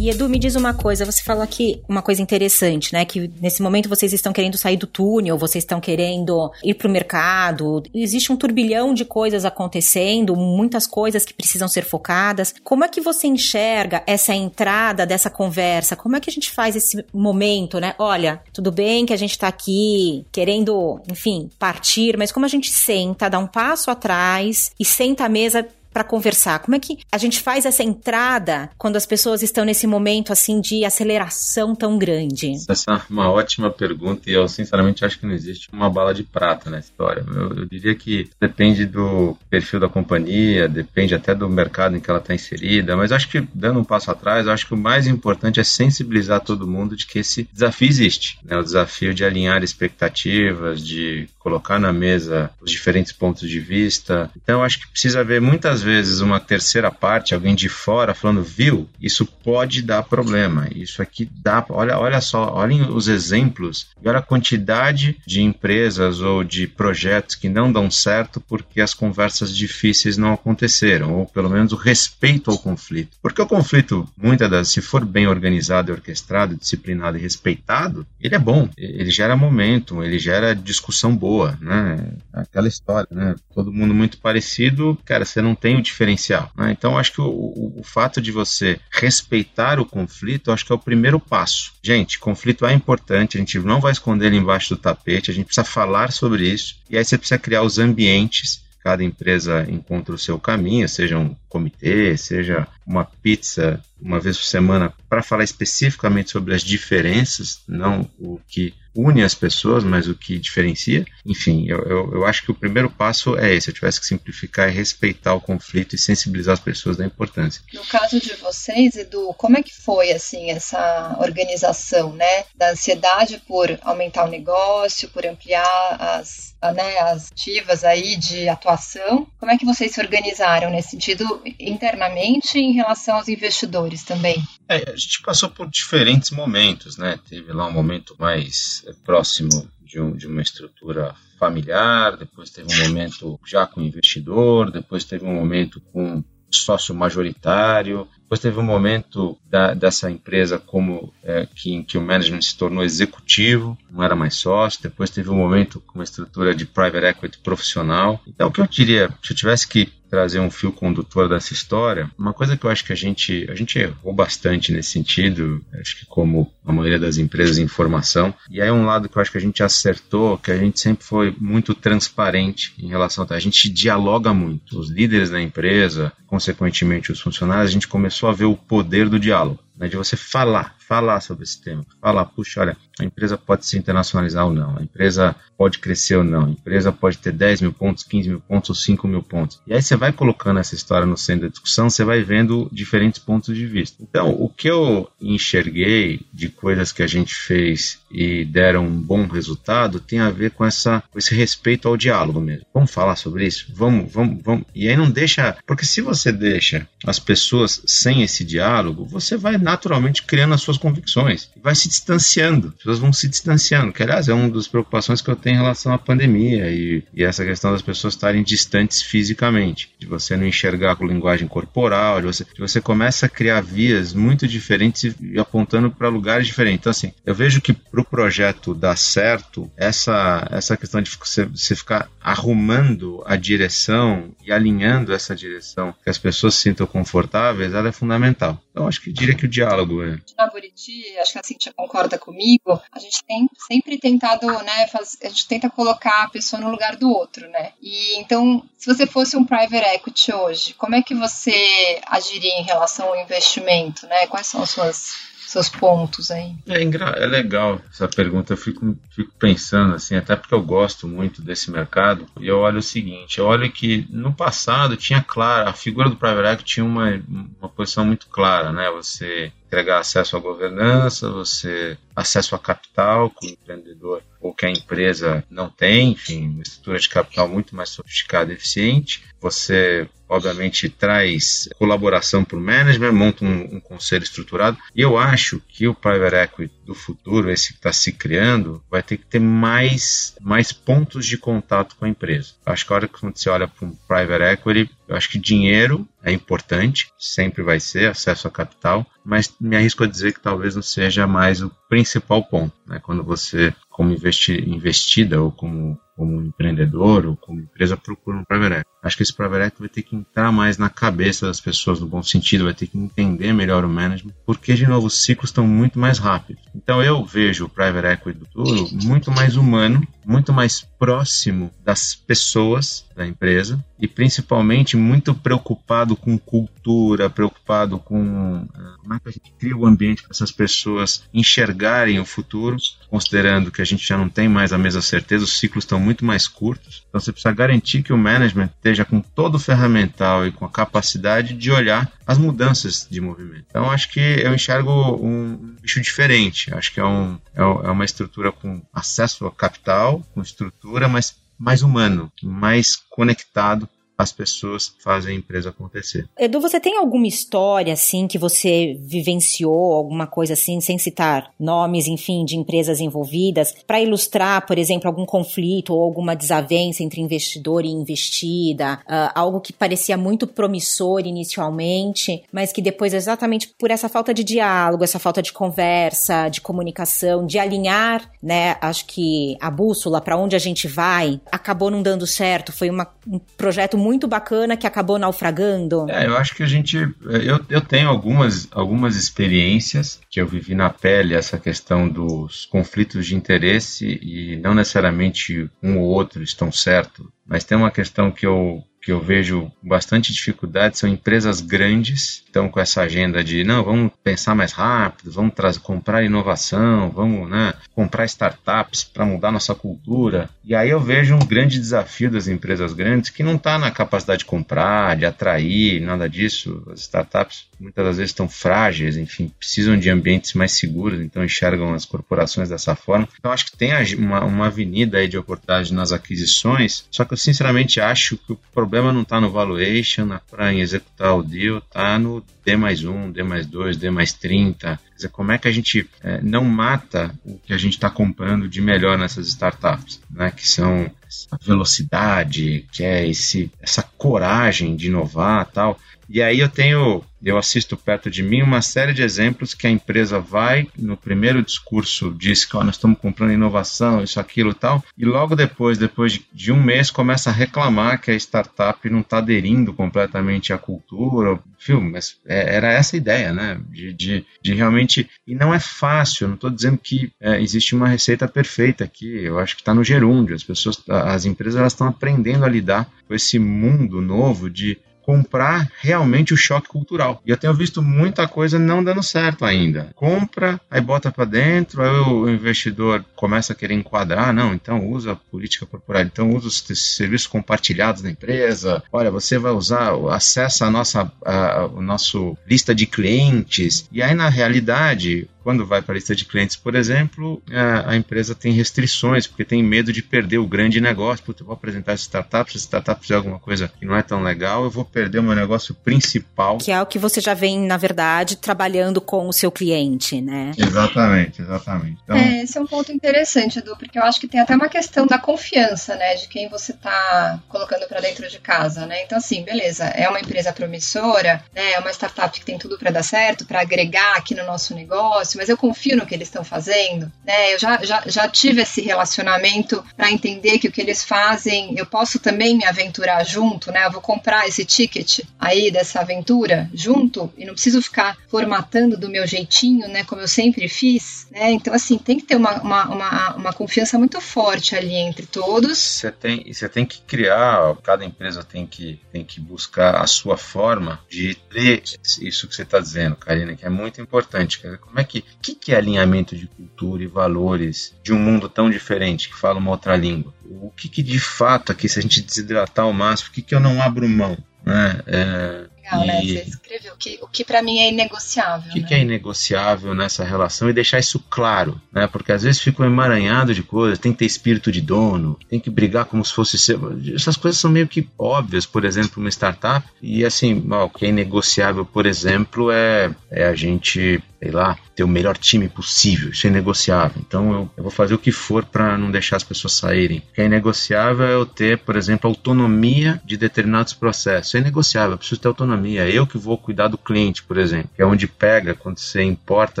E 0.04 0.10
Edu, 0.10 0.28
me 0.28 0.38
diz 0.38 0.54
uma 0.54 0.74
coisa, 0.74 1.06
você 1.06 1.22
falou 1.22 1.42
aqui 1.42 1.80
uma 1.88 2.02
coisa 2.02 2.20
interessante, 2.20 2.92
né? 2.92 3.06
Que 3.06 3.26
nesse 3.40 3.62
momento 3.62 3.88
vocês 3.88 4.12
estão 4.12 4.34
querendo 4.34 4.58
sair 4.58 4.76
do 4.76 4.86
túnel, 4.86 5.38
vocês 5.38 5.64
estão 5.64 5.80
querendo 5.80 6.52
ir 6.62 6.74
para 6.74 6.88
o 6.88 6.90
mercado. 6.90 7.82
Existe 7.94 8.30
um 8.30 8.36
turbilhão 8.36 8.92
de 8.92 9.06
coisas 9.06 9.46
acontecendo, 9.46 10.36
muitas 10.36 10.86
coisas 10.86 11.24
que 11.24 11.32
precisam 11.32 11.68
ser 11.68 11.86
focadas. 11.86 12.54
Como 12.62 12.84
é 12.84 12.88
que 12.88 13.00
você 13.00 13.26
enxerga 13.28 14.02
essa 14.06 14.34
entrada 14.34 15.06
dessa 15.06 15.30
conversa? 15.30 15.96
Como 15.96 16.16
é 16.16 16.20
que 16.20 16.28
a 16.28 16.32
gente 16.34 16.50
faz 16.50 16.76
esse 16.76 17.02
momento, 17.10 17.80
né? 17.80 17.94
Olha, 17.98 18.42
tudo 18.52 18.70
bem 18.70 19.06
que 19.06 19.12
a 19.14 19.16
gente 19.16 19.30
está 19.30 19.48
aqui 19.48 20.26
querendo, 20.30 21.00
enfim, 21.10 21.48
partir, 21.58 22.18
mas 22.18 22.30
como 22.30 22.44
a 22.44 22.50
gente 22.50 22.70
senta, 22.70 23.30
dá 23.30 23.38
um 23.38 23.46
passo 23.46 23.90
atrás 23.90 24.70
e 24.78 24.84
senta 24.84 25.24
à 25.24 25.30
mesa 25.30 25.66
para 25.94 26.02
conversar? 26.02 26.58
Como 26.58 26.74
é 26.74 26.80
que 26.80 26.98
a 27.10 27.16
gente 27.16 27.40
faz 27.40 27.64
essa 27.64 27.84
entrada 27.84 28.68
quando 28.76 28.96
as 28.96 29.06
pessoas 29.06 29.42
estão 29.44 29.64
nesse 29.64 29.86
momento 29.86 30.32
assim 30.32 30.60
de 30.60 30.84
aceleração 30.84 31.74
tão 31.74 31.96
grande? 31.96 32.54
Essa 32.68 32.92
é 32.92 33.00
uma 33.08 33.30
ótima 33.30 33.70
pergunta 33.70 34.28
e 34.28 34.32
eu 34.32 34.48
sinceramente 34.48 35.04
acho 35.04 35.20
que 35.20 35.26
não 35.26 35.32
existe 35.32 35.68
uma 35.72 35.88
bala 35.88 36.12
de 36.12 36.24
prata 36.24 36.68
na 36.68 36.80
história. 36.80 37.24
Eu, 37.26 37.58
eu 37.58 37.66
diria 37.66 37.94
que 37.94 38.28
depende 38.40 38.84
do 38.84 39.36
perfil 39.48 39.78
da 39.78 39.88
companhia, 39.88 40.68
depende 40.68 41.14
até 41.14 41.32
do 41.32 41.48
mercado 41.48 41.96
em 41.96 42.00
que 42.00 42.10
ela 42.10 42.18
está 42.18 42.34
inserida, 42.34 42.96
mas 42.96 43.12
acho 43.12 43.28
que 43.28 43.46
dando 43.54 43.78
um 43.78 43.84
passo 43.84 44.10
atrás, 44.10 44.48
acho 44.48 44.66
que 44.66 44.74
o 44.74 44.76
mais 44.76 45.06
importante 45.06 45.60
é 45.60 45.64
sensibilizar 45.64 46.40
todo 46.40 46.66
mundo 46.66 46.96
de 46.96 47.06
que 47.06 47.20
esse 47.20 47.48
desafio 47.52 47.88
existe, 47.88 48.38
né? 48.42 48.56
O 48.56 48.64
desafio 48.64 49.14
de 49.14 49.24
alinhar 49.24 49.62
expectativas, 49.62 50.84
de 50.84 51.28
colocar 51.38 51.78
na 51.78 51.92
mesa 51.92 52.50
os 52.60 52.70
diferentes 52.70 53.12
pontos 53.12 53.48
de 53.48 53.60
vista. 53.60 54.30
Então, 54.36 54.64
acho 54.64 54.80
que 54.80 54.88
precisa 54.88 55.20
haver 55.20 55.40
muitas 55.40 55.83
vezes 55.84 56.20
uma 56.20 56.40
terceira 56.40 56.90
parte, 56.90 57.34
alguém 57.34 57.54
de 57.54 57.68
fora, 57.68 58.14
falando, 58.14 58.42
viu, 58.42 58.88
isso 59.00 59.24
pode 59.24 59.82
dar 59.82 60.02
problema. 60.02 60.68
Isso 60.74 61.00
aqui 61.00 61.28
dá. 61.30 61.64
Olha, 61.68 61.98
olha 61.98 62.20
só, 62.20 62.52
olhem 62.54 62.82
os 62.82 63.06
exemplos 63.06 63.88
e 64.02 64.08
olha 64.08 64.18
a 64.18 64.22
quantidade 64.22 65.16
de 65.26 65.42
empresas 65.42 66.20
ou 66.20 66.42
de 66.42 66.66
projetos 66.66 67.36
que 67.36 67.48
não 67.48 67.70
dão 67.70 67.90
certo 67.90 68.40
porque 68.40 68.80
as 68.80 68.94
conversas 68.94 69.54
difíceis 69.54 70.16
não 70.16 70.32
aconteceram, 70.32 71.14
ou 71.14 71.26
pelo 71.26 71.50
menos 71.50 71.72
o 71.72 71.76
respeito 71.76 72.50
ao 72.50 72.58
conflito. 72.58 73.16
Porque 73.22 73.40
o 73.40 73.46
conflito, 73.46 74.08
muitas 74.16 74.50
das, 74.50 74.68
se 74.68 74.80
for 74.80 75.04
bem 75.04 75.26
organizado, 75.26 75.92
orquestrado, 75.92 76.56
disciplinado 76.56 77.16
e 77.16 77.20
respeitado, 77.20 78.06
ele 78.20 78.34
é 78.34 78.38
bom. 78.38 78.68
Ele 78.76 79.10
gera 79.10 79.36
momento, 79.36 80.02
ele 80.02 80.18
gera 80.18 80.54
discussão 80.54 81.14
boa 81.14 81.44
né? 81.60 82.12
Aquela 82.32 82.68
história, 82.68 83.08
né? 83.10 83.34
Todo 83.54 83.72
mundo 83.72 83.94
muito 83.94 84.18
parecido, 84.18 84.98
cara, 85.04 85.24
você 85.24 85.42
não 85.42 85.54
tem 85.54 85.73
o 85.76 85.82
diferencial. 85.82 86.50
Né? 86.56 86.72
Então, 86.72 86.98
acho 86.98 87.12
que 87.12 87.20
o, 87.20 87.26
o, 87.26 87.80
o 87.80 87.82
fato 87.82 88.20
de 88.20 88.32
você 88.32 88.78
respeitar 88.90 89.78
o 89.78 89.86
conflito, 89.86 90.52
acho 90.52 90.64
que 90.64 90.72
é 90.72 90.74
o 90.74 90.78
primeiro 90.78 91.20
passo. 91.20 91.72
Gente, 91.82 92.18
conflito 92.18 92.66
é 92.66 92.72
importante, 92.72 93.36
a 93.36 93.40
gente 93.40 93.58
não 93.58 93.80
vai 93.80 93.92
esconder 93.92 94.26
ele 94.26 94.36
embaixo 94.36 94.74
do 94.74 94.80
tapete, 94.80 95.30
a 95.30 95.34
gente 95.34 95.46
precisa 95.46 95.64
falar 95.64 96.12
sobre 96.12 96.48
isso, 96.48 96.76
e 96.88 96.96
aí 96.96 97.04
você 97.04 97.18
precisa 97.18 97.38
criar 97.38 97.62
os 97.62 97.78
ambientes 97.78 98.64
cada 98.84 99.02
empresa 99.02 99.66
encontra 99.66 100.14
o 100.14 100.18
seu 100.18 100.38
caminho, 100.38 100.86
seja 100.86 101.18
um 101.18 101.34
comitê, 101.54 102.16
seja 102.16 102.66
uma 102.84 103.04
pizza 103.04 103.80
uma 104.00 104.18
vez 104.18 104.36
por 104.36 104.44
semana 104.44 104.92
para 105.08 105.22
falar 105.22 105.44
especificamente 105.44 106.30
sobre 106.30 106.52
as 106.52 106.62
diferenças, 106.62 107.62
não 107.68 108.08
o 108.18 108.40
que 108.48 108.74
une 108.96 109.24
as 109.24 109.34
pessoas, 109.34 109.82
mas 109.82 110.06
o 110.06 110.14
que 110.14 110.38
diferencia. 110.38 111.04
Enfim, 111.26 111.66
eu, 111.66 111.78
eu, 111.82 112.14
eu, 112.14 112.26
acho 112.26 112.44
que 112.44 112.50
o 112.52 112.54
primeiro 112.54 112.88
passo 112.88 113.36
é 113.36 113.52
esse. 113.52 113.68
Eu 113.68 113.74
tivesse 113.74 113.98
que 113.98 114.06
simplificar 114.06 114.68
e 114.68 114.72
respeitar 114.72 115.34
o 115.34 115.40
conflito 115.40 115.96
e 115.96 115.98
sensibilizar 115.98 116.52
as 116.52 116.60
pessoas 116.60 116.96
da 116.96 117.04
importância. 117.04 117.60
No 117.72 117.84
caso 117.86 118.20
de 118.20 118.34
vocês, 118.36 118.94
Edu, 118.94 119.34
como 119.36 119.58
é 119.58 119.62
que 119.62 119.74
foi 119.74 120.12
assim 120.12 120.50
essa 120.50 121.16
organização, 121.18 122.12
né, 122.12 122.44
da 122.54 122.70
ansiedade 122.70 123.42
por 123.48 123.76
aumentar 123.82 124.26
o 124.26 124.30
negócio, 124.30 125.08
por 125.08 125.26
ampliar 125.26 125.96
as, 125.98 126.54
né, 126.62 126.98
as 127.00 127.32
ativas 127.32 127.82
aí 127.82 128.16
de 128.16 128.48
atuação? 128.48 129.26
Como 129.40 129.50
é 129.50 129.58
que 129.58 129.66
vocês 129.66 129.92
se 129.92 130.00
organizaram 130.00 130.70
nesse 130.70 130.90
sentido 130.90 131.42
internamente 131.58 132.58
em 132.58 132.72
relação 132.72 133.16
aos 133.16 133.28
investidores 133.28 134.02
também? 134.04 134.42
É, 134.68 134.90
a 134.90 134.96
gente 134.96 135.22
passou 135.22 135.48
por 135.48 135.68
diferentes 135.68 136.30
momentos, 136.30 136.96
né? 136.96 137.18
Teve 137.28 137.52
lá 137.52 137.66
um 137.66 137.72
momento 137.72 138.16
mais 138.18 138.82
é, 138.86 138.92
próximo 139.04 139.68
de, 139.80 140.00
um, 140.00 140.16
de 140.16 140.26
uma 140.26 140.42
estrutura 140.42 141.14
familiar, 141.38 142.16
depois 142.16 142.50
teve 142.50 142.72
um 142.74 142.88
momento 142.88 143.38
já 143.46 143.66
com 143.66 143.80
investidor, 143.80 144.70
depois 144.70 145.04
teve 145.04 145.24
um 145.24 145.34
momento 145.34 145.80
com 145.92 146.22
sócio 146.50 146.94
majoritário, 146.94 148.08
depois 148.24 148.40
teve 148.40 148.58
um 148.58 148.64
momento 148.64 149.38
da, 149.48 149.74
dessa 149.74 150.10
empresa 150.10 150.58
como 150.58 151.12
é, 151.22 151.46
que, 151.54 151.84
que 151.84 151.98
o 151.98 152.00
management 152.00 152.40
se 152.40 152.56
tornou 152.56 152.82
executivo, 152.82 153.78
não 153.90 154.02
era 154.02 154.16
mais 154.16 154.34
sócio. 154.34 154.82
Depois 154.82 155.10
teve 155.10 155.30
um 155.30 155.36
momento 155.36 155.80
com 155.80 155.98
uma 155.98 156.04
estrutura 156.04 156.54
de 156.54 156.64
private 156.66 157.06
equity 157.06 157.38
profissional. 157.38 158.20
Então, 158.26 158.48
o 158.48 158.52
que 158.52 158.60
eu 158.60 158.66
diria, 158.66 159.10
se 159.22 159.32
eu 159.32 159.36
tivesse 159.36 159.68
que 159.68 159.92
trazer 160.14 160.38
um 160.38 160.50
fio 160.50 160.70
condutor 160.70 161.28
dessa 161.28 161.52
história, 161.52 162.08
uma 162.16 162.32
coisa 162.32 162.56
que 162.56 162.64
eu 162.64 162.70
acho 162.70 162.84
que 162.84 162.92
a 162.92 162.96
gente, 162.96 163.48
a 163.50 163.54
gente 163.56 163.80
errou 163.80 164.12
bastante 164.12 164.70
nesse 164.70 164.90
sentido, 164.90 165.60
acho 165.80 165.98
que 165.98 166.06
como 166.06 166.52
a 166.64 166.72
maioria 166.72 167.00
das 167.00 167.18
empresas 167.18 167.58
em 167.58 167.66
formação, 167.66 168.32
e 168.48 168.62
aí 168.62 168.70
um 168.70 168.84
lado 168.84 169.08
que 169.08 169.18
eu 169.18 169.22
acho 169.22 169.32
que 169.32 169.38
a 169.38 169.40
gente 169.40 169.60
acertou, 169.60 170.38
que 170.38 170.52
a 170.52 170.56
gente 170.56 170.78
sempre 170.78 171.04
foi 171.04 171.34
muito 171.40 171.74
transparente 171.74 172.72
em 172.78 172.86
relação 172.86 173.26
a, 173.28 173.34
a 173.34 173.40
gente 173.40 173.68
dialoga 173.68 174.32
muito, 174.32 174.78
os 174.78 174.88
líderes 174.88 175.30
da 175.30 175.42
empresa, 175.42 176.12
consequentemente 176.28 177.10
os 177.10 177.20
funcionários, 177.20 177.70
a 177.70 177.72
gente 177.72 177.88
começou 178.14 178.28
a 178.28 178.32
ver 178.32 178.44
o 178.44 178.56
poder 178.56 179.08
do 179.08 179.18
diálogo 179.18 179.58
né, 179.76 179.88
de 179.88 179.96
você 179.96 180.16
falar, 180.16 180.76
falar 180.86 181.20
sobre 181.20 181.44
esse 181.44 181.60
tema, 181.60 181.84
falar, 182.00 182.24
puxa, 182.26 182.60
olha, 182.60 182.76
a 182.98 183.04
empresa 183.04 183.36
pode 183.36 183.66
se 183.66 183.76
internacionalizar 183.76 184.46
ou 184.46 184.52
não, 184.52 184.76
a 184.76 184.82
empresa 184.82 185.34
pode 185.56 185.78
crescer 185.78 186.16
ou 186.16 186.24
não, 186.24 186.46
a 186.46 186.50
empresa 186.50 186.92
pode 186.92 187.18
ter 187.18 187.32
10 187.32 187.62
mil 187.62 187.72
pontos, 187.72 188.04
15 188.04 188.28
mil 188.28 188.40
pontos 188.40 188.70
ou 188.70 188.76
5 188.76 189.08
mil 189.08 189.22
pontos. 189.22 189.60
E 189.66 189.74
aí 189.74 189.82
você 189.82 189.96
vai 189.96 190.12
colocando 190.12 190.60
essa 190.60 190.74
história 190.74 191.06
no 191.06 191.16
centro 191.16 191.42
da 191.42 191.48
discussão, 191.48 191.90
você 191.90 192.04
vai 192.04 192.22
vendo 192.22 192.68
diferentes 192.72 193.18
pontos 193.18 193.54
de 193.54 193.66
vista. 193.66 194.02
Então, 194.02 194.30
o 194.30 194.48
que 194.48 194.68
eu 194.68 195.10
enxerguei 195.20 196.20
de 196.32 196.48
coisas 196.48 196.92
que 196.92 197.02
a 197.02 197.06
gente 197.06 197.34
fez 197.34 197.98
e 198.10 198.44
deram 198.44 198.86
um 198.86 199.00
bom 199.00 199.26
resultado 199.26 199.98
tem 199.98 200.20
a 200.20 200.30
ver 200.30 200.52
com, 200.52 200.64
essa, 200.64 201.02
com 201.10 201.18
esse 201.18 201.34
respeito 201.34 201.88
ao 201.88 201.96
diálogo 201.96 202.40
mesmo. 202.40 202.64
Vamos 202.72 202.92
falar 202.92 203.16
sobre 203.16 203.46
isso? 203.46 203.66
Vamos, 203.74 204.12
vamos, 204.12 204.42
vamos. 204.42 204.64
E 204.74 204.88
aí 204.88 204.96
não 204.96 205.10
deixa. 205.10 205.56
Porque 205.66 205.84
se 205.84 206.00
você 206.00 206.30
deixa 206.30 206.88
as 207.04 207.18
pessoas 207.18 207.82
sem 207.86 208.22
esse 208.22 208.44
diálogo, 208.44 209.04
você 209.04 209.36
vai 209.36 209.58
naturalmente 209.58 210.22
criando 210.22 210.54
as 210.54 210.62
suas 210.62 210.73
convicções. 210.78 211.50
Vai 211.62 211.74
se 211.74 211.88
distanciando. 211.88 212.68
As 212.68 212.74
pessoas 212.74 212.98
vão 212.98 213.12
se 213.12 213.28
distanciando. 213.28 213.92
Que, 213.92 214.02
aliás, 214.02 214.28
é 214.28 214.34
uma 214.34 214.48
das 214.48 214.68
preocupações 214.68 215.20
que 215.20 215.30
eu 215.30 215.36
tenho 215.36 215.56
em 215.56 215.60
relação 215.60 215.92
à 215.92 215.98
pandemia 215.98 216.70
e, 216.70 217.02
e 217.12 217.24
essa 217.24 217.44
questão 217.44 217.72
das 217.72 217.82
pessoas 217.82 218.14
estarem 218.14 218.42
distantes 218.42 219.02
fisicamente. 219.02 219.90
De 219.98 220.06
você 220.06 220.36
não 220.36 220.46
enxergar 220.46 220.96
com 220.96 221.06
linguagem 221.06 221.48
corporal, 221.48 222.20
de 222.20 222.26
você, 222.26 222.44
de 222.44 222.60
você 222.60 222.80
começa 222.80 223.26
a 223.26 223.28
criar 223.28 223.60
vias 223.60 224.12
muito 224.12 224.46
diferentes 224.46 225.14
e 225.20 225.38
apontando 225.38 225.90
para 225.90 226.08
lugares 226.08 226.46
diferentes. 226.46 226.80
Então, 226.80 226.90
assim, 226.90 227.12
eu 227.24 227.34
vejo 227.34 227.60
que 227.60 227.72
para 227.72 228.00
o 228.00 228.04
projeto 228.04 228.74
dar 228.74 228.96
certo, 228.96 229.70
essa, 229.76 230.46
essa 230.50 230.76
questão 230.76 231.00
de 231.00 231.10
você, 231.10 231.44
você 231.44 231.74
ficar 231.74 232.08
arrumando 232.20 233.22
a 233.26 233.36
direção 233.36 234.34
e 234.44 234.52
alinhando 234.52 235.12
essa 235.12 235.34
direção 235.34 235.94
que 236.02 236.10
as 236.10 236.18
pessoas 236.18 236.54
se 236.54 236.62
sintam 236.62 236.86
confortáveis, 236.86 237.74
ela 237.74 237.88
é 237.88 237.92
fundamental. 237.92 238.60
Então, 238.74 238.88
acho 238.88 239.00
que 239.00 239.12
diria 239.12 239.36
que 239.36 239.44
o 239.44 239.48
diálogo 239.48 240.02
é. 240.02 240.18
Na 240.36 240.48
Buriti, 240.48 241.16
acho 241.18 241.32
que 241.32 241.38
a 241.38 241.44
Cintia 241.44 241.72
concorda 241.72 242.18
comigo, 242.18 242.82
a 242.90 242.98
gente 242.98 243.22
tem 243.24 243.48
sempre 243.68 243.96
tentado, 243.98 244.48
né, 244.64 244.88
faz, 244.88 245.16
a 245.22 245.28
gente 245.28 245.46
tenta 245.46 245.70
colocar 245.70 246.24
a 246.24 246.28
pessoa 246.28 246.60
no 246.60 246.72
lugar 246.72 246.96
do 246.96 247.08
outro, 247.08 247.48
né? 247.50 247.70
E 247.80 248.18
então, 248.18 248.68
se 248.76 248.92
você 248.92 249.06
fosse 249.06 249.36
um 249.36 249.44
private 249.44 249.94
equity 249.94 250.32
hoje, 250.34 250.74
como 250.74 250.96
é 250.96 251.02
que 251.02 251.14
você 251.14 252.00
agiria 252.04 252.58
em 252.58 252.64
relação 252.64 253.10
ao 253.10 253.22
investimento, 253.22 254.08
né? 254.08 254.26
Quais 254.26 254.48
são 254.48 254.60
as 254.60 254.70
suas 254.70 255.33
seus 255.54 255.68
pontos 255.68 256.30
aí? 256.30 256.56
É, 256.66 256.82
é 256.82 257.26
legal 257.26 257.80
essa 257.90 258.08
pergunta, 258.08 258.52
eu 258.52 258.56
fico, 258.56 258.96
fico 259.10 259.32
pensando 259.38 259.94
assim, 259.94 260.16
até 260.16 260.34
porque 260.34 260.54
eu 260.54 260.62
gosto 260.62 261.06
muito 261.06 261.40
desse 261.40 261.70
mercado, 261.70 262.26
e 262.40 262.48
eu 262.48 262.58
olho 262.58 262.78
o 262.78 262.82
seguinte, 262.82 263.38
eu 263.38 263.46
olho 263.46 263.70
que 263.70 264.06
no 264.10 264.32
passado 264.32 264.96
tinha 264.96 265.22
claro, 265.22 265.68
a 265.68 265.72
figura 265.72 266.10
do 266.10 266.16
private 266.16 266.48
equity 266.54 266.74
tinha 266.74 266.84
uma, 266.84 267.22
uma 267.60 267.68
posição 267.68 268.04
muito 268.04 268.26
clara, 268.26 268.72
né? 268.72 268.90
Você 268.90 269.52
entregar 269.74 269.98
acesso 269.98 270.36
à 270.36 270.40
governança, 270.40 271.28
você 271.30 271.98
acesso 272.14 272.54
a 272.54 272.58
capital 272.58 273.28
que 273.28 273.48
o 273.48 273.50
empreendedor 273.50 274.22
ou 274.40 274.54
que 274.54 274.66
a 274.66 274.70
empresa 274.70 275.42
não 275.50 275.68
tem, 275.68 276.12
enfim, 276.12 276.48
uma 276.48 276.62
estrutura 276.62 276.98
de 276.98 277.08
capital 277.08 277.48
muito 277.48 277.74
mais 277.74 277.88
sofisticada 277.88 278.52
e 278.52 278.54
eficiente. 278.54 279.24
Você, 279.40 280.08
obviamente, 280.28 280.88
traz 280.88 281.68
colaboração 281.78 282.44
para 282.44 282.58
o 282.58 282.60
management, 282.60 283.12
monta 283.12 283.44
um, 283.44 283.76
um, 283.76 283.80
conselho 283.80 284.22
estruturado. 284.22 284.76
E 284.94 285.00
eu 285.00 285.16
acho 285.16 285.60
que 285.66 285.88
o 285.88 285.94
private 285.94 286.36
equity 286.36 286.74
do 286.84 286.94
futuro, 286.94 287.50
esse 287.50 287.72
que 287.72 287.78
está 287.78 287.92
se 287.92 288.12
criando, 288.12 288.82
vai 288.90 289.02
ter 289.02 289.16
que 289.16 289.26
ter 289.26 289.40
mais, 289.40 290.36
mais 290.40 290.72
pontos 290.72 291.26
de 291.26 291.38
contato 291.38 291.96
com 291.96 292.04
a 292.04 292.08
empresa. 292.08 292.52
Acho 292.66 292.86
que 292.86 292.92
a 292.92 292.96
hora 292.96 293.08
que 293.08 293.20
você 293.22 293.48
olha 293.48 293.66
para 293.66 293.88
um 293.88 293.96
private 294.06 294.44
equity, 294.44 294.90
eu 295.06 295.16
acho 295.16 295.28
que 295.28 295.38
dinheiro 295.38 296.06
é 296.22 296.32
importante, 296.32 297.10
sempre 297.18 297.62
vai 297.62 297.78
ser 297.78 298.10
acesso 298.10 298.48
a 298.48 298.50
capital, 298.50 299.06
mas 299.24 299.54
me 299.60 299.76
arrisco 299.76 300.04
a 300.04 300.06
dizer 300.06 300.32
que 300.32 300.40
talvez 300.40 300.74
não 300.74 300.82
seja 300.82 301.26
mais 301.26 301.62
o 301.62 301.70
principal 301.88 302.42
ponto. 302.44 302.74
Né? 302.86 302.98
Quando 303.02 303.22
você, 303.22 303.74
como 303.90 304.12
investi 304.12 304.52
investida 304.68 305.40
ou 305.42 305.52
como 305.52 305.98
como 306.16 306.40
empreendedor 306.42 307.26
ou 307.26 307.36
como 307.36 307.60
empresa 307.60 307.96
procura 307.96 308.36
um 308.36 308.44
private. 308.44 308.88
Acho 309.02 309.16
que 309.16 309.22
esse 309.22 309.34
private 309.34 309.76
vai 309.78 309.88
ter 309.88 310.02
que 310.02 310.16
entrar 310.16 310.52
mais 310.52 310.78
na 310.78 310.88
cabeça 310.88 311.46
das 311.46 311.60
pessoas 311.60 312.00
no 312.00 312.06
bom 312.06 312.22
sentido, 312.22 312.64
vai 312.64 312.74
ter 312.74 312.86
que 312.86 312.96
entender 312.96 313.52
melhor 313.52 313.84
o 313.84 313.88
management, 313.88 314.34
porque 314.46 314.74
de 314.74 314.86
novo 314.86 315.08
os 315.08 315.24
ciclos 315.24 315.50
estão 315.50 315.66
muito 315.66 315.98
mais 315.98 316.18
rápidos. 316.18 316.63
Então 316.74 317.02
eu 317.02 317.24
vejo 317.24 317.66
o 317.66 317.68
private 317.68 318.06
equity 318.06 318.38
do 318.40 318.46
futuro 318.46 318.88
muito 319.04 319.30
mais 319.30 319.56
humano, 319.56 320.06
muito 320.24 320.52
mais 320.52 320.80
próximo 320.98 321.70
das 321.84 322.14
pessoas 322.14 323.04
da 323.14 323.26
empresa 323.26 323.82
e 323.98 324.08
principalmente 324.08 324.96
muito 324.96 325.34
preocupado 325.34 326.16
com 326.16 326.36
cultura, 326.36 327.30
preocupado 327.30 327.98
com 327.98 328.62
uh, 328.62 328.98
como 328.98 329.14
é 329.14 329.20
que 329.20 329.28
a 329.28 329.32
gente 329.32 329.52
cria 329.58 329.76
o 329.76 329.86
ambiente 329.86 330.22
para 330.22 330.32
essas 330.32 330.50
pessoas 330.50 331.22
enxergarem 331.32 332.18
o 332.18 332.24
futuro, 332.24 332.76
considerando 333.08 333.70
que 333.70 333.80
a 333.80 333.84
gente 333.84 334.06
já 334.06 334.16
não 334.16 334.28
tem 334.28 334.48
mais 334.48 334.72
a 334.72 334.78
mesma 334.78 335.00
certeza, 335.00 335.44
os 335.44 335.58
ciclos 335.58 335.84
estão 335.84 336.00
muito 336.00 336.24
mais 336.24 336.48
curtos. 336.48 337.04
Então 337.08 337.20
você 337.20 337.30
precisa 337.30 337.54
garantir 337.54 338.02
que 338.02 338.12
o 338.12 338.18
management 338.18 338.70
esteja 338.76 339.04
com 339.04 339.20
todo 339.20 339.56
o 339.56 339.60
ferramental 339.60 340.46
e 340.46 340.52
com 340.52 340.64
a 340.64 340.70
capacidade 340.70 341.54
de 341.54 341.70
olhar 341.70 342.10
as 342.26 342.38
mudanças 342.38 343.06
de 343.10 343.20
movimento. 343.20 343.66
Então 343.68 343.90
acho 343.90 344.10
que 344.10 344.20
eu 344.20 344.54
enxergo 344.54 344.90
um 345.22 345.76
bicho 345.80 346.00
diferente. 346.00 346.72
Acho 346.74 346.92
que 346.92 347.00
é, 347.00 347.04
um, 347.04 347.38
é, 347.54 347.60
é 347.62 347.90
uma 347.90 348.04
estrutura 348.04 348.50
com 348.50 348.82
acesso 348.92 349.46
a 349.46 349.52
capital, 349.52 350.22
com 350.34 350.42
estrutura, 350.42 351.08
mas 351.08 351.36
mais 351.58 351.82
humano, 351.82 352.32
mais 352.42 352.96
conectado 353.10 353.88
as 354.16 354.32
pessoas 354.32 354.94
fazem 354.98 355.34
a 355.34 355.38
empresa 355.38 355.70
acontecer. 355.70 356.28
Edu, 356.38 356.60
você 356.60 356.78
tem 356.78 356.96
alguma 356.96 357.26
história 357.26 357.92
assim 357.92 358.26
que 358.26 358.38
você 358.38 358.96
vivenciou, 359.00 359.92
alguma 359.92 360.26
coisa 360.26 360.52
assim, 360.52 360.80
sem 360.80 360.98
citar 360.98 361.50
nomes, 361.58 362.06
enfim, 362.06 362.44
de 362.44 362.56
empresas 362.56 363.00
envolvidas, 363.00 363.74
para 363.86 364.00
ilustrar, 364.00 364.66
por 364.66 364.78
exemplo, 364.78 365.08
algum 365.08 365.26
conflito 365.26 365.92
ou 365.92 366.02
alguma 366.02 366.36
desavença 366.36 367.02
entre 367.02 367.20
investidor 367.20 367.84
e 367.84 367.90
investida, 367.90 369.00
uh, 369.04 369.32
algo 369.34 369.60
que 369.60 369.72
parecia 369.72 370.16
muito 370.16 370.46
promissor 370.46 371.26
inicialmente, 371.26 372.44
mas 372.52 372.72
que 372.72 372.80
depois, 372.80 373.12
exatamente 373.12 373.72
por 373.78 373.90
essa 373.90 374.08
falta 374.08 374.32
de 374.32 374.44
diálogo, 374.44 375.04
essa 375.04 375.18
falta 375.18 375.42
de 375.42 375.52
conversa, 375.52 376.48
de 376.48 376.60
comunicação, 376.60 377.46
de 377.46 377.58
alinhar, 377.58 378.30
né, 378.42 378.76
acho 378.80 379.06
que 379.06 379.56
a 379.60 379.70
bússola 379.70 380.20
para 380.20 380.36
onde 380.36 380.54
a 380.54 380.58
gente 380.58 380.86
vai, 380.86 381.40
acabou 381.50 381.90
não 381.90 382.02
dando 382.02 382.26
certo, 382.26 382.72
foi 382.72 382.90
uma, 382.90 383.08
um 383.26 383.38
projeto 383.38 383.98
muito 384.04 384.28
bacana 384.28 384.76
que 384.76 384.86
acabou 384.86 385.18
naufragando? 385.18 386.06
É, 386.10 386.26
eu 386.26 386.36
acho 386.36 386.54
que 386.54 386.62
a 386.62 386.66
gente. 386.66 386.96
Eu, 386.96 387.64
eu 387.70 387.80
tenho 387.80 388.08
algumas, 388.08 388.68
algumas 388.70 389.16
experiências 389.16 390.20
que 390.30 390.40
eu 390.40 390.46
vivi 390.46 390.74
na 390.74 390.90
pele, 390.90 391.34
essa 391.34 391.58
questão 391.58 392.06
dos 392.06 392.66
conflitos 392.66 393.26
de 393.26 393.34
interesse 393.34 394.20
e 394.22 394.56
não 394.56 394.74
necessariamente 394.74 395.70
um 395.82 395.98
ou 395.98 396.04
outro 396.04 396.42
estão 396.42 396.70
certos, 396.70 397.26
mas 397.46 397.64
tem 397.64 397.78
uma 397.78 397.90
questão 397.90 398.30
que 398.30 398.46
eu 398.46 398.84
que 399.04 399.12
eu 399.12 399.20
vejo 399.20 399.70
bastante 399.82 400.32
dificuldade 400.32 400.98
são 400.98 401.08
empresas 401.08 401.60
grandes, 401.60 402.42
estão 402.46 402.70
com 402.70 402.80
essa 402.80 403.02
agenda 403.02 403.44
de 403.44 403.62
não, 403.62 403.84
vamos 403.84 404.10
pensar 404.22 404.54
mais 404.54 404.72
rápido, 404.72 405.30
vamos 405.30 405.52
comprar 405.82 406.24
inovação, 406.24 407.10
vamos 407.10 407.50
né, 407.50 407.74
comprar 407.94 408.24
startups 408.24 409.04
para 409.04 409.26
mudar 409.26 409.52
nossa 409.52 409.74
cultura. 409.74 410.48
E 410.64 410.74
aí 410.74 410.88
eu 410.88 410.98
vejo 410.98 411.34
um 411.34 411.46
grande 411.46 411.78
desafio 411.78 412.30
das 412.30 412.48
empresas 412.48 412.94
grandes 412.94 413.28
que 413.28 413.42
não 413.42 413.56
está 413.56 413.78
na 413.78 413.90
capacidade 413.90 414.38
de 414.38 414.44
comprar, 414.46 415.16
de 415.16 415.26
atrair, 415.26 416.00
nada 416.00 416.28
disso. 416.28 416.82
As 416.90 417.00
startups 417.00 417.66
muitas 417.84 418.04
das 418.04 418.16
vezes 418.16 418.30
estão 418.30 418.48
frágeis, 418.48 419.16
enfim, 419.16 419.52
precisam 419.58 419.98
de 419.98 420.08
ambientes 420.08 420.54
mais 420.54 420.72
seguros, 420.72 421.20
então 421.20 421.44
enxergam 421.44 421.92
as 421.92 422.06
corporações 422.06 422.70
dessa 422.70 422.96
forma. 422.96 423.28
Então 423.38 423.52
acho 423.52 423.66
que 423.66 423.76
tem 423.76 423.92
uma, 424.16 424.42
uma 424.42 424.66
avenida 424.66 425.18
aí 425.18 425.28
de 425.28 425.36
oportunidade 425.36 425.92
nas 425.92 426.10
aquisições, 426.10 427.04
só 427.10 427.24
que 427.24 427.34
eu 427.34 427.38
sinceramente 427.38 428.00
acho 428.00 428.38
que 428.38 428.52
o 428.52 428.58
problema 428.72 429.12
não 429.12 429.22
está 429.22 429.40
no 429.40 429.50
valuation, 429.50 430.38
para 430.50 430.74
executar 430.74 431.36
o 431.36 431.42
deal, 431.42 431.78
está 431.78 432.18
no 432.18 432.42
D 432.64 432.76
mais 432.76 433.04
1, 433.04 433.32
D 433.32 433.42
mais 433.42 433.66
2, 433.66 433.96
D 433.98 434.10
mais 434.10 434.32
30. 434.32 434.96
Quer 434.96 435.14
dizer, 435.14 435.28
como 435.28 435.52
é 435.52 435.58
que 435.58 435.68
a 435.68 435.72
gente 435.72 436.08
é, 436.22 436.40
não 436.40 436.64
mata 436.64 437.34
o 437.44 437.58
que 437.58 437.74
a 437.74 437.78
gente 437.78 437.92
está 437.92 438.08
comprando 438.08 438.68
de 438.68 438.80
melhor 438.80 439.18
nessas 439.18 439.46
startups, 439.48 440.20
né? 440.30 440.50
que 440.50 440.66
são 440.66 441.10
essa 441.26 441.58
velocidade, 441.62 442.86
que 442.90 443.04
é 443.04 443.28
esse, 443.28 443.70
essa 443.80 444.02
coragem 444.02 444.96
de 444.96 445.08
inovar 445.08 445.66
tal. 445.66 445.98
E 446.28 446.42
aí 446.42 446.60
eu 446.60 446.68
tenho 446.68 447.22
eu 447.44 447.58
assisto 447.58 447.96
perto 447.96 448.30
de 448.30 448.42
mim 448.42 448.62
uma 448.62 448.80
série 448.80 449.12
de 449.12 449.22
exemplos 449.22 449.74
que 449.74 449.86
a 449.86 449.90
empresa 449.90 450.40
vai, 450.40 450.88
no 450.96 451.16
primeiro 451.16 451.62
discurso, 451.62 452.34
diz 452.36 452.64
que 452.64 452.74
nós 452.74 452.96
estamos 452.96 453.18
comprando 453.18 453.52
inovação, 453.52 454.22
isso, 454.22 454.40
aquilo 454.40 454.72
tal, 454.72 455.04
e 455.16 455.24
logo 455.24 455.54
depois, 455.54 455.98
depois 455.98 456.32
de, 456.32 456.46
de 456.52 456.72
um 456.72 456.82
mês, 456.82 457.10
começa 457.10 457.50
a 457.50 457.52
reclamar 457.52 458.20
que 458.20 458.30
a 458.30 458.34
startup 458.34 459.08
não 459.10 459.20
está 459.20 459.38
aderindo 459.38 459.92
completamente 459.92 460.72
à 460.72 460.78
cultura. 460.78 461.58
Filme, 461.78 462.12
mas 462.12 462.36
é, 462.46 462.76
era 462.76 462.92
essa 462.92 463.14
a 463.14 463.18
ideia, 463.18 463.52
né? 463.52 463.78
De, 463.90 464.12
de, 464.12 464.46
de, 464.62 464.74
realmente. 464.74 465.28
E 465.46 465.54
não 465.54 465.74
é 465.74 465.78
fácil, 465.78 466.48
não 466.48 466.54
estou 466.54 466.70
dizendo 466.70 466.96
que 466.96 467.30
é, 467.40 467.60
existe 467.60 467.94
uma 467.94 468.08
receita 468.08 468.48
perfeita 468.48 469.04
aqui, 469.04 469.44
eu 469.44 469.58
acho 469.58 469.74
que 469.74 469.82
está 469.82 469.92
no 469.92 470.02
gerúndio. 470.02 470.54
As 470.54 470.64
pessoas, 470.64 471.02
as 471.08 471.44
empresas, 471.44 471.78
elas 471.78 471.92
estão 471.92 472.06
aprendendo 472.06 472.64
a 472.64 472.68
lidar 472.68 473.08
com 473.28 473.34
esse 473.34 473.58
mundo 473.58 474.20
novo 474.20 474.70
de 474.70 474.98
comprar 475.24 475.88
realmente 476.00 476.52
o 476.52 476.56
choque 476.56 476.88
cultural. 476.88 477.42
E 477.46 477.50
eu 477.50 477.56
tenho 477.56 477.74
visto 477.74 478.02
muita 478.02 478.46
coisa 478.46 478.78
não 478.78 479.02
dando 479.02 479.22
certo 479.22 479.64
ainda. 479.64 480.10
Compra, 480.14 480.80
aí 480.90 481.00
bota 481.00 481.32
para 481.32 481.44
dentro, 481.44 482.02
aí 482.02 482.10
o 482.10 482.48
investidor 482.48 483.24
começa 483.34 483.72
a 483.72 483.76
querer 483.76 483.94
enquadrar, 483.94 484.52
não, 484.52 484.74
então 484.74 485.08
usa 485.08 485.32
a 485.32 485.36
política 485.36 485.86
corporativa, 485.86 486.30
então 486.32 486.54
usa 486.54 486.68
os 486.68 486.84
serviços 487.16 487.46
compartilhados 487.46 488.22
da 488.22 488.30
empresa. 488.30 489.02
Olha, 489.12 489.30
você 489.30 489.58
vai 489.58 489.72
usar, 489.72 490.12
acessa 490.30 490.86
a 490.86 490.90
nossa 490.90 491.30
a, 491.44 491.82
a 491.82 491.88
nosso 491.88 492.56
lista 492.66 492.94
de 492.94 493.06
clientes. 493.06 494.08
E 494.12 494.22
aí 494.22 494.34
na 494.34 494.48
realidade, 494.48 495.48
quando 495.64 495.86
vai 495.86 496.02
para 496.02 496.12
a 496.12 496.16
lista 496.16 496.36
de 496.36 496.44
clientes, 496.44 496.76
por 496.76 496.94
exemplo, 496.94 497.60
a, 497.72 498.10
a, 498.10 498.16
empresa 498.16 498.54
tem 498.54 498.70
restrições, 498.72 499.46
porque 499.46 499.64
tem 499.64 499.82
medo 499.82 500.12
de 500.12 500.22
perder 500.22 500.58
o 500.58 500.66
grande 500.66 501.00
negócio. 501.00 501.42
Putz, 501.42 501.60
eu 501.60 501.66
vou 501.66 501.74
apresentar 501.74 502.12
essa 502.12 502.24
startup, 502.24 502.70
se 502.70 502.76
a 502.76 502.80
startup 502.80 503.20
fizer 503.20 503.34
alguma 503.34 503.58
coisa 503.58 503.88
que 503.88 504.04
não 504.04 504.14
é 504.14 504.22
tão 504.22 504.42
legal, 504.42 504.84
eu 504.84 504.90
vou 504.90 505.06
perder 505.06 505.38
o 505.38 505.42
meu 505.42 505.54
negócio 505.54 505.94
principal. 505.94 506.76
Que 506.76 506.92
é 506.92 507.00
o 507.00 507.06
que 507.06 507.18
você 507.18 507.40
já 507.40 507.54
vem, 507.54 507.80
na 507.80 507.96
verdade, 507.96 508.56
trabalhando 508.56 509.22
com 509.22 509.48
o 509.48 509.52
seu 509.52 509.72
cliente, 509.72 510.40
né? 510.42 510.72
Exatamente, 510.76 511.62
exatamente. 511.62 512.18
Então... 512.22 512.36
É, 512.36 512.62
esse 512.62 512.76
é 512.76 512.80
um 512.80 512.86
ponto 512.86 513.10
interessante, 513.10 513.78
Edu, 513.78 513.96
porque 513.96 514.18
eu 514.18 514.22
acho 514.22 514.38
que 514.38 514.46
tem 514.46 514.60
até 514.60 514.76
uma 514.76 514.88
questão 514.88 515.26
da 515.26 515.38
confiança, 515.38 516.14
né, 516.14 516.34
de 516.34 516.46
quem 516.46 516.68
você 516.68 516.92
está 516.92 517.58
colocando 517.68 518.06
para 518.06 518.20
dentro 518.20 518.48
de 518.48 518.58
casa, 518.58 519.06
né? 519.06 519.22
Então, 519.22 519.38
assim, 519.38 519.64
beleza, 519.64 520.04
é 520.04 520.28
uma 520.28 520.40
empresa 520.40 520.72
promissora, 520.74 521.64
né, 521.74 521.92
é 521.92 521.98
uma 521.98 522.10
startup 522.10 522.58
que 522.58 522.66
tem 522.66 522.78
tudo 522.78 522.98
para 522.98 523.10
dar 523.10 523.22
certo, 523.22 523.64
para 523.64 523.80
agregar 523.80 524.36
aqui 524.36 524.54
no 524.54 524.66
nosso 524.66 524.94
negócio, 524.94 525.53
negócio, 525.54 525.58
mas 525.58 525.68
eu 525.68 525.76
confio 525.76 526.16
no 526.16 526.26
que 526.26 526.34
eles 526.34 526.48
estão 526.48 526.64
fazendo, 526.64 527.30
né? 527.44 527.74
Eu 527.74 527.78
já, 527.78 528.02
já, 528.02 528.22
já 528.26 528.48
tive 528.48 528.82
esse 528.82 529.00
relacionamento 529.00 530.04
para 530.16 530.30
entender 530.30 530.78
que 530.78 530.88
o 530.88 530.92
que 530.92 531.00
eles 531.00 531.24
fazem, 531.24 531.96
eu 531.96 532.04
posso 532.04 532.38
também 532.38 532.76
me 532.76 532.84
aventurar 532.84 533.44
junto, 533.44 533.90
né? 533.90 534.06
Eu 534.06 534.12
vou 534.12 534.20
comprar 534.20 534.66
esse 534.66 534.84
ticket 534.84 535.40
aí 535.58 535.90
dessa 535.90 536.20
aventura 536.20 536.90
junto 536.92 537.52
e 537.56 537.64
não 537.64 537.74
preciso 537.74 538.02
ficar 538.02 538.36
formatando 538.48 539.16
do 539.16 539.30
meu 539.30 539.46
jeitinho, 539.46 540.08
né? 540.08 540.24
Como 540.24 540.42
eu 540.42 540.48
sempre 540.48 540.88
fiz, 540.88 541.46
né? 541.50 541.72
Então, 541.72 541.94
assim, 541.94 542.18
tem 542.18 542.38
que 542.38 542.44
ter 542.44 542.56
uma, 542.56 542.80
uma, 542.80 543.04
uma, 543.06 543.54
uma 543.56 543.72
confiança 543.72 544.18
muito 544.18 544.40
forte 544.40 544.96
ali 544.96 545.14
entre 545.14 545.46
todos. 545.46 545.98
Você 545.98 546.30
tem, 546.30 546.72
você 546.72 546.88
tem 546.88 547.06
que 547.06 547.20
criar, 547.22 547.96
cada 548.02 548.24
empresa 548.24 548.64
tem 548.64 548.86
que, 548.86 549.20
tem 549.32 549.44
que 549.44 549.60
buscar 549.60 550.16
a 550.16 550.26
sua 550.26 550.56
forma 550.56 551.20
de 551.28 551.54
ter 551.54 552.02
isso 552.40 552.68
que 552.68 552.74
você 552.74 552.82
está 552.82 552.98
dizendo, 552.98 553.36
Karina, 553.36 553.74
que 553.76 553.84
é 553.84 553.90
muito 553.90 554.20
importante. 554.20 554.80
Como 554.98 555.20
é 555.20 555.24
que 555.24 555.43
o 555.56 555.62
que, 555.62 555.74
que 555.74 555.92
é 555.92 555.96
alinhamento 555.96 556.56
de 556.56 556.66
cultura 556.66 557.22
e 557.22 557.26
valores 557.26 558.14
de 558.22 558.32
um 558.32 558.38
mundo 558.38 558.68
tão 558.68 558.90
diferente 558.90 559.48
que 559.48 559.56
fala 559.56 559.78
uma 559.78 559.90
outra 559.90 560.16
língua? 560.16 560.52
O 560.64 560.90
que, 560.90 561.08
que 561.08 561.22
de 561.22 561.38
fato 561.38 561.92
aqui, 561.92 562.08
se 562.08 562.18
a 562.18 562.22
gente 562.22 562.42
desidratar 562.42 563.04
ao 563.04 563.12
máximo, 563.12 563.50
o 563.50 563.52
que, 563.52 563.62
que 563.62 563.74
eu 563.74 563.80
não 563.80 564.02
abro 564.02 564.28
mão? 564.28 564.56
Né? 564.84 565.20
É, 565.26 565.86
legal, 566.04 566.26
né? 566.26 566.40
Você 566.40 566.64
escreveu 566.68 567.14
que, 567.18 567.38
o 567.42 567.48
que 567.48 567.64
para 567.64 567.82
mim 567.82 567.98
é 567.98 568.08
inegociável. 568.10 568.90
O 568.90 568.92
que, 568.92 569.00
né? 569.00 569.08
que, 569.08 569.14
é 569.14 569.20
inegociável 569.20 570.14
nessa 570.14 570.44
relação 570.44 570.88
e 570.88 570.92
deixar 570.92 571.18
isso 571.18 571.38
claro, 571.50 572.00
né? 572.12 572.26
Porque 572.26 572.52
às 572.52 572.62
vezes 572.62 572.80
fica 572.80 573.02
um 573.02 573.06
emaranhado 573.06 573.74
de 573.74 573.82
coisas, 573.82 574.18
tem 574.18 574.32
que 574.32 574.38
ter 574.38 574.44
espírito 574.46 574.92
de 574.92 575.00
dono, 575.00 575.58
tem 575.68 575.80
que 575.80 575.90
brigar 575.90 576.26
como 576.26 576.44
se 576.44 576.52
fosse 576.52 576.78
ser. 576.78 576.98
Essas 577.34 577.56
coisas 577.56 577.80
são 577.80 577.90
meio 577.90 578.08
que 578.08 578.28
óbvias, 578.38 578.86
por 578.86 579.04
exemplo, 579.04 579.42
uma 579.42 579.50
startup. 579.50 580.06
E 580.22 580.44
assim, 580.44 580.84
o 580.90 581.08
que 581.08 581.26
é 581.26 581.28
inegociável, 581.28 582.04
por 582.04 582.26
exemplo, 582.26 582.90
é, 582.90 583.34
é 583.50 583.66
a 583.66 583.74
gente 583.74 584.42
sei 584.64 584.70
lá, 584.70 584.96
ter 585.14 585.22
o 585.22 585.28
melhor 585.28 585.58
time 585.58 585.90
possível. 585.90 586.50
Isso 586.50 586.66
é 586.66 586.70
negociável. 586.70 587.42
Então 587.46 587.70
eu, 587.70 587.90
eu 587.98 588.02
vou 588.02 588.10
fazer 588.10 588.34
o 588.34 588.38
que 588.38 588.50
for 588.50 588.82
para 588.82 589.18
não 589.18 589.30
deixar 589.30 589.56
as 589.56 589.62
pessoas 589.62 589.92
saírem. 589.92 590.38
O 590.38 590.54
que 590.54 590.62
é 590.62 590.68
negociável 590.68 591.46
é 591.46 591.54
eu 591.54 591.66
ter, 591.66 591.98
por 591.98 592.16
exemplo, 592.16 592.48
autonomia 592.48 593.40
de 593.44 593.58
determinados 593.58 594.14
processos. 594.14 594.68
Isso 594.68 594.76
é 594.78 594.80
negociável, 594.80 595.32
eu 595.32 595.38
preciso 595.38 595.60
ter 595.60 595.68
autonomia. 595.68 596.26
É 596.26 596.32
eu 596.32 596.46
que 596.46 596.56
vou 596.56 596.78
cuidar 596.78 597.08
do 597.08 597.18
cliente, 597.18 597.62
por 597.62 597.76
exemplo. 597.76 598.08
Que 598.16 598.22
é 598.22 598.26
onde 598.26 598.46
pega, 598.46 598.94
quando 598.94 599.18
você 599.18 599.42
importa 599.42 600.00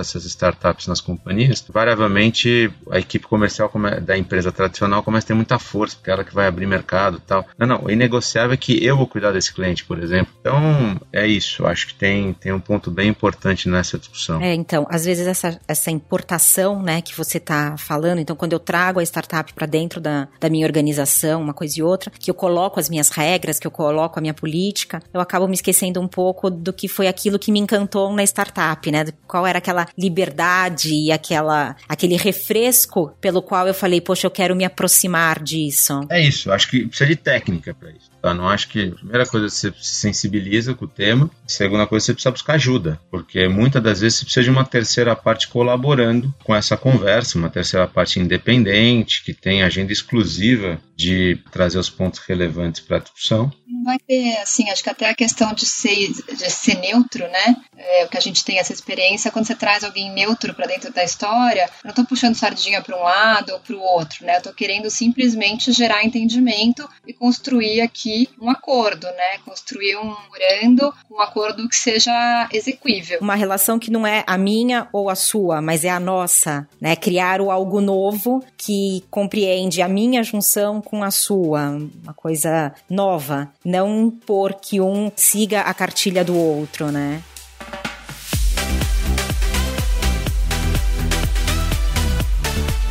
essas 0.00 0.24
startups 0.24 0.86
nas 0.86 1.00
companhias, 1.00 1.62
variavelmente 1.68 2.72
a 2.90 2.98
equipe 2.98 3.26
comercial 3.26 3.70
da 4.02 4.16
empresa 4.16 4.50
tradicional 4.50 5.02
começa 5.02 5.26
a 5.26 5.28
ter 5.28 5.34
muita 5.34 5.58
força, 5.58 5.96
porque 5.96 6.10
é 6.10 6.14
ela 6.14 6.24
que 6.24 6.34
vai 6.34 6.46
abrir 6.46 6.66
mercado 6.66 7.18
e 7.18 7.20
tal. 7.20 7.46
Não, 7.58 7.66
não, 7.66 7.84
o 7.84 7.90
inegociável 7.90 8.54
é 8.54 8.56
que 8.56 8.82
eu 8.82 8.96
vou 8.96 9.06
cuidar 9.06 9.32
desse 9.32 9.52
cliente, 9.52 9.84
por 9.84 9.98
exemplo. 9.98 10.32
Então, 10.40 10.98
é 11.12 11.26
isso. 11.26 11.66
Acho 11.66 11.88
que 11.88 11.94
tem, 11.94 12.32
tem 12.32 12.52
um 12.52 12.60
ponto 12.60 12.90
bem 12.90 13.10
importante 13.10 13.68
nessa 13.68 13.98
discussão. 13.98 14.40
É, 14.40 14.53
então, 14.54 14.86
às 14.88 15.04
vezes 15.04 15.26
essa, 15.26 15.58
essa 15.66 15.90
importação, 15.90 16.82
né, 16.82 17.00
que 17.00 17.16
você 17.16 17.38
está 17.38 17.76
falando, 17.76 18.20
então 18.20 18.36
quando 18.36 18.52
eu 18.52 18.58
trago 18.58 19.00
a 19.00 19.02
startup 19.02 19.52
para 19.52 19.66
dentro 19.66 20.00
da, 20.00 20.28
da 20.40 20.48
minha 20.48 20.66
organização, 20.66 21.42
uma 21.42 21.54
coisa 21.54 21.78
e 21.78 21.82
outra, 21.82 22.10
que 22.10 22.30
eu 22.30 22.34
coloco 22.34 22.78
as 22.80 22.88
minhas 22.88 23.08
regras, 23.08 23.58
que 23.58 23.66
eu 23.66 23.70
coloco 23.70 24.18
a 24.18 24.22
minha 24.22 24.34
política, 24.34 25.02
eu 25.12 25.20
acabo 25.20 25.46
me 25.46 25.54
esquecendo 25.54 26.00
um 26.00 26.08
pouco 26.08 26.50
do 26.50 26.72
que 26.72 26.88
foi 26.88 27.06
aquilo 27.06 27.38
que 27.38 27.52
me 27.52 27.58
encantou 27.58 28.12
na 28.12 28.22
startup, 28.24 28.90
né? 28.90 29.04
Qual 29.26 29.46
era 29.46 29.58
aquela 29.58 29.86
liberdade 29.96 30.92
e 30.94 31.12
aquela, 31.12 31.76
aquele 31.88 32.16
refresco 32.16 33.12
pelo 33.20 33.42
qual 33.42 33.66
eu 33.66 33.74
falei, 33.74 34.00
poxa, 34.00 34.26
eu 34.26 34.30
quero 34.30 34.54
me 34.54 34.64
aproximar 34.64 35.42
disso. 35.42 36.00
É 36.10 36.20
isso, 36.20 36.52
acho 36.52 36.68
que 36.68 36.86
precisa 36.86 37.08
de 37.08 37.16
técnica 37.16 37.74
para 37.74 37.90
isso. 37.90 38.13
Tá? 38.24 38.32
Não 38.32 38.48
acho 38.48 38.70
que 38.70 38.88
a 38.88 38.94
primeira 38.94 39.26
coisa 39.26 39.50
você 39.50 39.70
se 39.78 39.96
sensibiliza 39.96 40.72
com 40.72 40.86
o 40.86 40.88
tema, 40.88 41.30
segunda 41.46 41.86
coisa 41.86 42.06
você 42.06 42.14
precisa 42.14 42.30
buscar 42.30 42.54
ajuda, 42.54 42.98
porque 43.10 43.46
muitas 43.48 43.82
das 43.82 44.00
vezes 44.00 44.20
você 44.20 44.24
precisa 44.24 44.44
de 44.44 44.50
uma 44.50 44.64
terceira 44.64 45.14
parte 45.14 45.46
colaborando 45.46 46.34
com 46.42 46.56
essa 46.56 46.74
conversa, 46.74 47.36
uma 47.36 47.50
terceira 47.50 47.86
parte 47.86 48.18
independente, 48.18 49.22
que 49.22 49.34
tem 49.34 49.62
agenda 49.62 49.92
exclusiva 49.92 50.80
de 50.96 51.38
trazer 51.52 51.78
os 51.78 51.90
pontos 51.90 52.20
relevantes 52.20 52.80
para 52.80 52.96
a 52.96 53.00
discussão. 53.00 53.52
Vai 53.84 53.98
ter, 53.98 54.36
assim, 54.38 54.70
acho 54.70 54.82
que 54.82 54.90
até 54.90 55.08
a 55.08 55.14
questão 55.14 55.52
de 55.52 55.66
ser, 55.66 56.12
de 56.12 56.50
ser 56.50 56.78
neutro, 56.78 57.28
né? 57.28 57.56
É, 57.76 58.04
o 58.04 58.08
que 58.08 58.16
a 58.16 58.20
gente 58.20 58.44
tem 58.44 58.58
essa 58.58 58.72
experiência, 58.72 59.30
quando 59.30 59.46
você 59.46 59.54
traz 59.54 59.84
alguém 59.84 60.12
neutro 60.12 60.54
para 60.54 60.66
dentro 60.66 60.92
da 60.92 61.04
história, 61.04 61.64
eu 61.64 61.84
não 61.84 61.90
estou 61.90 62.04
puxando 62.04 62.34
sardinha 62.34 62.82
para 62.82 62.96
um 62.96 63.02
lado 63.02 63.52
ou 63.52 63.60
para 63.60 63.76
o 63.76 63.80
outro, 63.80 64.24
né? 64.24 64.34
Eu 64.34 64.38
estou 64.38 64.54
querendo 64.54 64.90
simplesmente 64.90 65.72
gerar 65.72 66.04
entendimento 66.04 66.88
e 67.06 67.12
construir 67.12 67.80
aqui 67.80 68.28
um 68.40 68.50
acordo, 68.50 69.06
né? 69.06 69.38
Construir 69.44 69.96
um 69.96 70.14
memorando, 70.34 70.94
um 71.10 71.20
acordo 71.20 71.68
que 71.68 71.76
seja 71.76 72.48
execuível. 72.52 73.18
Uma 73.20 73.34
relação 73.34 73.78
que 73.78 73.90
não 73.90 74.06
é 74.06 74.24
a 74.26 74.36
minha 74.36 74.88
ou 74.92 75.08
a 75.08 75.14
sua, 75.14 75.60
mas 75.60 75.84
é 75.84 75.90
a 75.90 76.00
nossa, 76.00 76.66
né? 76.80 76.96
Criar 76.96 77.40
o 77.40 77.50
algo 77.50 77.80
novo 77.80 78.44
que 78.56 79.04
compreende 79.10 79.82
a 79.82 79.88
minha 79.88 80.22
junção 80.22 80.80
com 80.80 81.02
a 81.02 81.10
sua, 81.10 81.70
uma 82.02 82.14
coisa 82.14 82.72
nova, 82.88 83.50
não 83.74 84.06
impor 84.06 84.54
que 84.54 84.80
um 84.80 85.10
siga 85.16 85.62
a 85.62 85.74
cartilha 85.74 86.24
do 86.24 86.36
outro, 86.36 86.92
né? 86.92 87.20